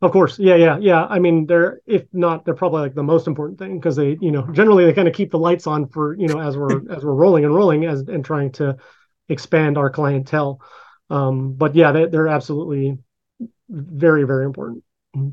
Of 0.02 0.12
course, 0.12 0.38
yeah, 0.38 0.56
yeah, 0.56 0.78
yeah. 0.80 1.06
I 1.06 1.20
mean, 1.20 1.46
they're 1.46 1.80
if 1.86 2.04
not, 2.12 2.44
they're 2.44 2.54
probably 2.54 2.82
like 2.82 2.94
the 2.94 3.04
most 3.04 3.26
important 3.26 3.58
thing 3.58 3.80
because 3.80 3.96
they, 3.96 4.18
you 4.20 4.32
know, 4.32 4.46
generally 4.52 4.86
they 4.86 4.94
kind 4.94 5.08
of 5.08 5.14
keep 5.14 5.32
the 5.32 5.40
lights 5.40 5.66
on 5.66 5.88
for 5.88 6.16
you 6.18 6.28
know 6.28 6.40
as 6.40 6.58
we're 6.58 6.92
as 6.92 7.06
we're 7.06 7.14
rolling 7.14 7.46
and 7.46 7.56
rolling 7.56 7.86
as 7.86 8.02
and 8.02 8.24
trying 8.24 8.52
to 8.54 8.78
expand 9.30 9.78
our 9.78 9.90
clientele. 9.90 10.62
Um, 11.10 11.54
but 11.54 11.76
yeah, 11.76 11.92
they, 11.92 12.06
they're 12.08 12.28
absolutely 12.28 12.98
very 13.70 14.24
very 14.24 14.46
important. 14.46 14.84
All 15.16 15.32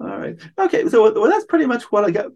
right. 0.00 0.36
Okay 0.58 0.88
so 0.88 1.12
well, 1.12 1.30
that's 1.30 1.46
pretty 1.46 1.66
much 1.66 1.84
what 1.84 2.04
i 2.04 2.10
got. 2.10 2.26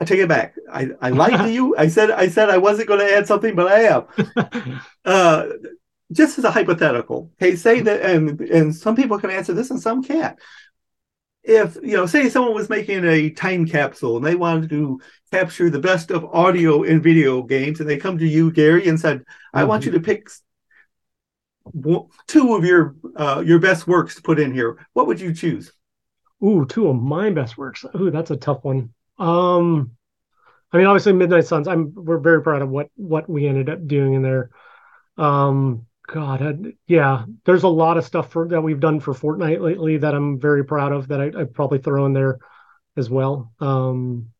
I 0.00 0.04
take 0.04 0.20
it 0.20 0.28
back. 0.28 0.54
I 0.72 0.90
i 1.00 1.10
lied 1.10 1.38
to 1.40 1.52
you. 1.52 1.76
I 1.76 1.88
said 1.88 2.10
i 2.10 2.28
said 2.28 2.50
i 2.50 2.58
wasn't 2.58 2.88
going 2.88 3.00
to 3.00 3.14
add 3.14 3.26
something 3.26 3.54
but 3.54 3.68
i 3.68 3.80
am. 3.82 4.80
Uh 5.04 5.48
just 6.12 6.38
as 6.38 6.44
a 6.44 6.50
hypothetical 6.50 7.30
okay 7.40 7.56
say 7.56 7.80
that 7.80 8.02
and 8.02 8.38
and 8.42 8.76
some 8.76 8.94
people 8.94 9.18
can 9.18 9.30
answer 9.30 9.52
this 9.52 9.70
and 9.70 9.80
some 9.80 10.02
can't. 10.02 10.38
If 11.44 11.76
you 11.82 11.96
know 11.96 12.06
say 12.06 12.28
someone 12.28 12.54
was 12.54 12.70
making 12.70 13.04
a 13.04 13.30
time 13.30 13.66
capsule 13.66 14.16
and 14.16 14.24
they 14.24 14.36
wanted 14.36 14.70
to 14.70 15.00
capture 15.32 15.70
the 15.70 15.80
best 15.80 16.10
of 16.10 16.24
audio 16.26 16.84
and 16.84 17.02
video 17.02 17.42
games 17.42 17.80
and 17.80 17.88
they 17.88 17.96
come 17.96 18.18
to 18.18 18.26
you 18.26 18.52
gary 18.52 18.86
and 18.86 19.00
said 19.00 19.24
i 19.52 19.60
mm-hmm. 19.60 19.68
want 19.68 19.84
you 19.84 19.92
to 19.92 20.00
pick 20.00 20.28
two 22.26 22.54
of 22.54 22.64
your 22.64 22.96
uh, 23.16 23.42
your 23.44 23.58
best 23.58 23.86
works 23.86 24.14
to 24.16 24.22
put 24.22 24.38
in 24.38 24.52
here, 24.52 24.78
what 24.92 25.06
would 25.06 25.20
you 25.20 25.34
choose? 25.34 25.72
Ooh, 26.44 26.66
two 26.66 26.88
of 26.88 26.96
my 26.96 27.30
best 27.30 27.56
works. 27.56 27.84
Ooh, 27.94 28.10
that's 28.10 28.30
a 28.30 28.36
tough 28.36 28.64
one. 28.64 28.92
Um, 29.18 29.92
I 30.72 30.78
mean, 30.78 30.86
obviously, 30.86 31.12
Midnight 31.12 31.46
Suns. 31.46 31.68
I'm 31.68 31.92
we're 31.94 32.18
very 32.18 32.42
proud 32.42 32.62
of 32.62 32.68
what 32.68 32.88
what 32.96 33.28
we 33.28 33.46
ended 33.46 33.68
up 33.68 33.86
doing 33.86 34.14
in 34.14 34.22
there. 34.22 34.50
Um, 35.16 35.86
God, 36.06 36.42
I, 36.42 36.72
yeah, 36.86 37.24
there's 37.44 37.62
a 37.62 37.68
lot 37.68 37.96
of 37.96 38.04
stuff 38.04 38.30
for, 38.30 38.48
that 38.48 38.60
we've 38.60 38.80
done 38.80 39.00
for 39.00 39.14
Fortnite 39.14 39.60
lately 39.60 39.98
that 39.98 40.14
I'm 40.14 40.40
very 40.40 40.64
proud 40.64 40.92
of 40.92 41.08
that 41.08 41.20
I, 41.20 41.28
would 41.28 41.54
probably 41.54 41.78
throw 41.78 42.06
in 42.06 42.12
there 42.12 42.38
as 42.96 43.08
well. 43.08 43.52
Um, 43.60 44.30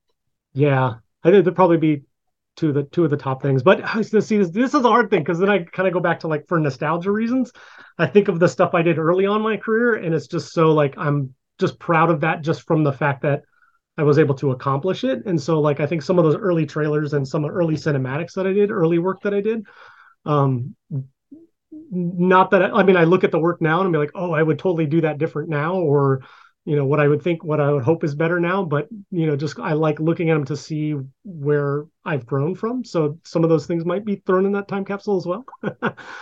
yeah, 0.53 0.95
I 1.23 1.31
think 1.31 1.45
there'd 1.45 1.57
probably 1.57 1.79
be 1.79 2.03
two 2.57 2.69
of 2.69 2.75
the 2.75 2.85
two 2.85 3.05
of 3.05 3.11
the 3.11 3.17
top 3.17 3.43
things. 3.43 3.63
But 3.63 3.83
I 3.97 4.03
see, 4.03 4.39
this, 4.39 4.51
this 4.51 4.75
is 4.75 4.85
a 4.85 4.89
hard 4.89 5.11
thing 5.11 5.21
because 5.21 5.39
then 5.39 5.51
I 5.51 5.65
kind 5.65 5.87
of 5.87 5.95
go 5.95 6.01
back 6.01 6.21
to 6.21 6.29
like 6.29 6.47
for 6.49 6.59
nostalgia 6.59 7.11
reasons. 7.11 7.53
I 7.99 8.07
think 8.07 8.29
of 8.29 8.39
the 8.39 8.49
stuff 8.49 8.75
I 8.75 8.83
did 8.83 8.99
early 8.99 9.27
on 9.27 9.43
my 9.43 9.57
career, 9.57 9.95
and 9.95 10.15
it's 10.15 10.27
just 10.27 10.53
so 10.53 10.73
like 10.73 10.95
I'm 10.97 11.35
just 11.59 11.79
proud 11.79 12.11
of 12.11 12.21
that 12.21 12.43
just 12.43 12.63
from 12.63 12.83
the 12.85 12.93
fact 12.93 13.23
that 13.23 13.43
I 13.97 14.03
was 14.03 14.19
able 14.19 14.35
to 14.37 14.53
accomplish 14.53 15.05
it. 15.05 15.27
And 15.27 15.41
so 15.41 15.61
like 15.61 15.81
I 15.81 15.87
think 15.87 16.03
some 16.03 16.19
of 16.19 16.25
those 16.25 16.37
early 16.37 16.67
trailers 16.67 17.13
and 17.13 17.27
some 17.27 17.45
early 17.45 17.75
cinematics 17.75 18.35
that 18.35 18.47
I 18.47 18.53
did, 18.53 18.71
early 18.71 18.99
work 18.99 19.23
that 19.23 19.35
I 19.35 19.41
did, 19.41 19.67
um, 20.25 20.75
not 21.91 22.51
that 22.51 22.63
I, 22.63 22.71
I 22.71 22.83
mean 22.83 22.97
I 22.97 23.05
look 23.05 23.25
at 23.25 23.31
the 23.31 23.39
work 23.39 23.61
now 23.61 23.83
and 23.83 23.93
be 23.93 23.99
like, 23.99 24.13
oh, 24.15 24.33
I 24.33 24.43
would 24.43 24.59
totally 24.59 24.87
do 24.87 25.03
that 25.03 25.19
different 25.19 25.51
now, 25.51 25.75
or 25.75 26.23
you 26.65 26.77
know 26.77 26.87
what 26.87 27.01
I 27.01 27.09
would 27.09 27.23
think, 27.23 27.45
what 27.45 27.61
I 27.61 27.71
would 27.71 27.83
hope 27.83 28.05
is 28.05 28.15
better 28.15 28.41
now. 28.41 28.65
But 28.65 28.89
you 29.11 29.27
know, 29.27 29.37
just 29.37 29.59
I 29.59 29.73
like 29.75 30.01
looking 30.01 30.31
at 30.31 30.35
them 30.35 30.45
to 30.47 30.57
see 30.57 30.95
where 31.25 31.85
I've 32.05 32.27
grown 32.27 32.55
from. 32.55 32.85
So 32.85 33.19
some 33.25 33.45
of 33.45 33.51
those 33.51 33.67
things 33.67 33.85
might 33.85 34.05
be 34.05 34.17
thrown 34.27 34.45
in 34.45 34.53
that 34.53 34.67
time 34.67 34.85
capsule 34.85 35.17
as 35.17 35.27
well. 35.27 35.45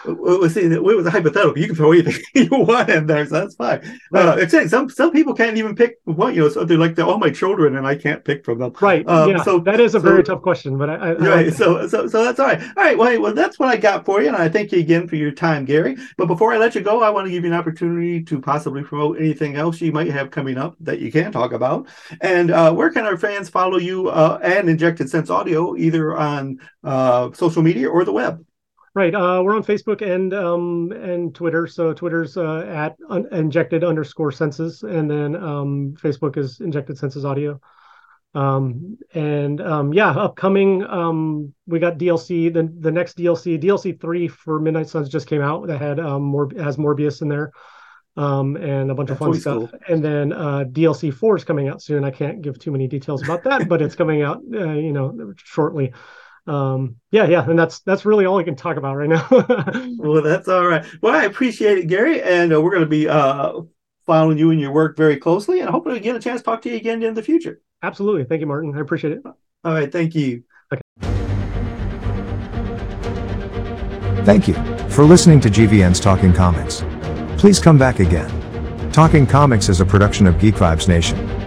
well, 0.06 0.48
see, 0.50 0.60
it 0.60 0.82
was 0.82 1.06
a 1.06 1.10
hypothetical. 1.10 1.58
You 1.58 1.68
can 1.68 1.76
throw 1.76 1.92
anything 1.92 2.22
you 2.34 2.48
want 2.50 2.90
in 2.90 3.06
there, 3.06 3.24
so 3.26 3.40
that's 3.40 3.54
fine. 3.54 3.80
Right. 4.12 4.26
Uh, 4.26 4.36
except 4.36 4.68
some 4.68 4.90
some 4.90 5.10
people 5.10 5.34
can't 5.34 5.56
even 5.56 5.74
pick 5.74 5.98
what 6.04 6.34
you 6.34 6.42
know. 6.42 6.48
So 6.50 6.64
they're 6.64 6.76
like 6.76 6.96
they're 6.96 7.06
all 7.06 7.18
my 7.18 7.30
children, 7.30 7.76
and 7.76 7.86
I 7.86 7.94
can't 7.94 8.22
pick 8.24 8.44
from 8.44 8.58
them. 8.58 8.74
Right. 8.80 9.08
Um, 9.08 9.30
yeah. 9.30 9.42
So 9.42 9.58
that 9.60 9.80
is 9.80 9.94
a 9.94 10.00
so, 10.00 10.06
very 10.06 10.22
tough 10.22 10.42
question, 10.42 10.76
but 10.76 10.90
I, 10.90 10.94
I 10.94 11.12
right. 11.12 11.46
Like 11.46 11.54
so 11.54 11.86
so 11.88 12.06
so 12.06 12.24
that's 12.24 12.38
all 12.38 12.46
right. 12.46 12.60
All 12.60 12.84
right. 12.84 12.98
Well, 12.98 13.20
well, 13.20 13.34
that's 13.34 13.58
what 13.58 13.70
I 13.70 13.76
got 13.76 14.04
for 14.04 14.20
you, 14.20 14.28
and 14.28 14.36
I 14.36 14.48
thank 14.48 14.72
you 14.72 14.80
again 14.80 15.08
for 15.08 15.16
your 15.16 15.30
time, 15.30 15.64
Gary. 15.64 15.96
But 16.18 16.26
before 16.26 16.52
I 16.52 16.58
let 16.58 16.74
you 16.74 16.82
go, 16.82 17.02
I 17.02 17.08
want 17.08 17.26
to 17.26 17.30
give 17.30 17.44
you 17.44 17.52
an 17.52 17.58
opportunity 17.58 18.22
to 18.24 18.40
possibly 18.40 18.82
promote 18.82 19.18
anything 19.18 19.56
else 19.56 19.80
you 19.80 19.92
might 19.92 20.10
have 20.10 20.30
coming 20.30 20.58
up 20.58 20.76
that 20.80 21.00
you 21.00 21.10
can 21.10 21.32
talk 21.32 21.52
about. 21.52 21.88
And 22.20 22.50
uh, 22.50 22.72
where 22.72 22.90
can 22.90 23.06
our 23.06 23.16
fans 23.16 23.48
follow 23.48 23.78
you 23.78 24.08
uh, 24.10 24.38
and 24.42 24.68
Injected 24.68 25.08
Sense 25.08 25.30
Audio, 25.30 25.69
either 25.76 26.16
on 26.16 26.58
uh, 26.84 27.30
social 27.32 27.62
media 27.62 27.88
or 27.88 28.04
the 28.04 28.12
web? 28.12 28.44
Right. 28.92 29.14
Uh, 29.14 29.40
we're 29.44 29.54
on 29.54 29.62
Facebook 29.62 30.02
and 30.02 30.34
um, 30.34 30.90
and 30.90 31.32
Twitter. 31.32 31.66
So 31.68 31.92
Twitter's 31.92 32.36
uh, 32.36 32.66
at 32.66 32.96
un- 33.08 33.28
injected 33.30 33.84
underscore 33.84 34.32
senses, 34.32 34.82
and 34.82 35.08
then 35.08 35.36
um, 35.36 35.94
Facebook 35.96 36.36
is 36.36 36.60
injected 36.60 36.98
senses 36.98 37.24
audio. 37.24 37.60
Um, 38.34 38.98
and 39.14 39.60
um, 39.60 39.92
yeah, 39.92 40.10
upcoming, 40.10 40.84
um, 40.84 41.54
we 41.66 41.78
got 41.78 41.98
DLC. 41.98 42.52
The 42.52 42.72
the 42.80 42.90
next 42.90 43.16
DLC, 43.16 43.62
DLC 43.62 44.00
three 44.00 44.26
for 44.26 44.58
Midnight 44.58 44.88
Suns 44.88 45.08
just 45.08 45.28
came 45.28 45.40
out. 45.40 45.68
That 45.68 45.80
had 45.80 46.00
um, 46.00 46.22
more 46.22 46.50
has 46.58 46.76
Morbius 46.76 47.22
in 47.22 47.28
there 47.28 47.52
um, 48.20 48.56
and 48.56 48.90
a 48.90 48.94
bunch 48.94 49.08
That's 49.08 49.20
of 49.20 49.26
fun 49.26 49.40
stuff. 49.40 49.70
Cool. 49.70 49.80
And 49.88 50.04
then 50.04 50.32
uh, 50.34 50.64
DLC 50.64 51.12
four 51.12 51.36
is 51.36 51.44
coming 51.44 51.68
out 51.68 51.80
soon. 51.80 52.04
I 52.04 52.10
can't 52.10 52.42
give 52.42 52.58
too 52.58 52.70
many 52.70 52.86
details 52.86 53.22
about 53.22 53.42
that, 53.44 53.66
but 53.66 53.80
it's 53.80 53.94
coming 53.94 54.20
out, 54.20 54.42
uh, 54.52 54.72
you 54.72 54.92
know, 54.92 55.32
shortly. 55.36 55.94
Um, 56.46 56.96
yeah, 57.10 57.26
yeah, 57.26 57.48
and 57.48 57.58
that's 57.58 57.80
that's 57.80 58.04
really 58.04 58.26
all 58.26 58.38
I 58.38 58.42
can 58.42 58.56
talk 58.56 58.76
about 58.76 58.96
right 58.96 59.08
now. 59.08 59.26
well, 59.98 60.20
that's 60.20 60.48
all 60.48 60.66
right. 60.66 60.84
Well, 61.00 61.14
I 61.14 61.24
appreciate 61.24 61.78
it, 61.78 61.86
Gary, 61.86 62.22
and 62.22 62.52
uh, 62.52 62.60
we're 62.60 62.72
going 62.72 62.82
to 62.82 62.88
be 62.88 63.08
uh, 63.08 63.60
following 64.04 64.36
you 64.36 64.50
and 64.50 64.60
your 64.60 64.72
work 64.72 64.98
very 64.98 65.16
closely, 65.16 65.60
and 65.60 65.70
hopefully 65.70 65.94
we 65.94 66.00
get 66.00 66.16
a 66.16 66.20
chance 66.20 66.40
to 66.40 66.44
talk 66.44 66.60
to 66.62 66.70
you 66.70 66.76
again 66.76 67.02
in 67.02 67.14
the 67.14 67.22
future. 67.22 67.62
Absolutely, 67.82 68.24
thank 68.24 68.40
you, 68.40 68.46
Martin. 68.46 68.76
I 68.76 68.80
appreciate 68.80 69.14
it. 69.14 69.22
All 69.64 69.72
right, 69.72 69.90
thank 69.90 70.14
you. 70.14 70.42
Okay. 70.72 70.82
Thank 74.24 74.46
you 74.46 74.54
for 74.90 75.04
listening 75.04 75.40
to 75.40 75.48
GVN's 75.48 76.00
Talking 76.00 76.34
Comics. 76.34 76.82
Please 77.40 77.58
come 77.58 77.78
back 77.78 78.00
again. 78.00 78.30
Talking 78.92 79.26
Comics 79.26 79.70
is 79.70 79.80
a 79.80 79.86
production 79.86 80.26
of 80.26 80.38
Geek 80.38 80.56
Vibes 80.56 80.88
Nation. 80.88 81.39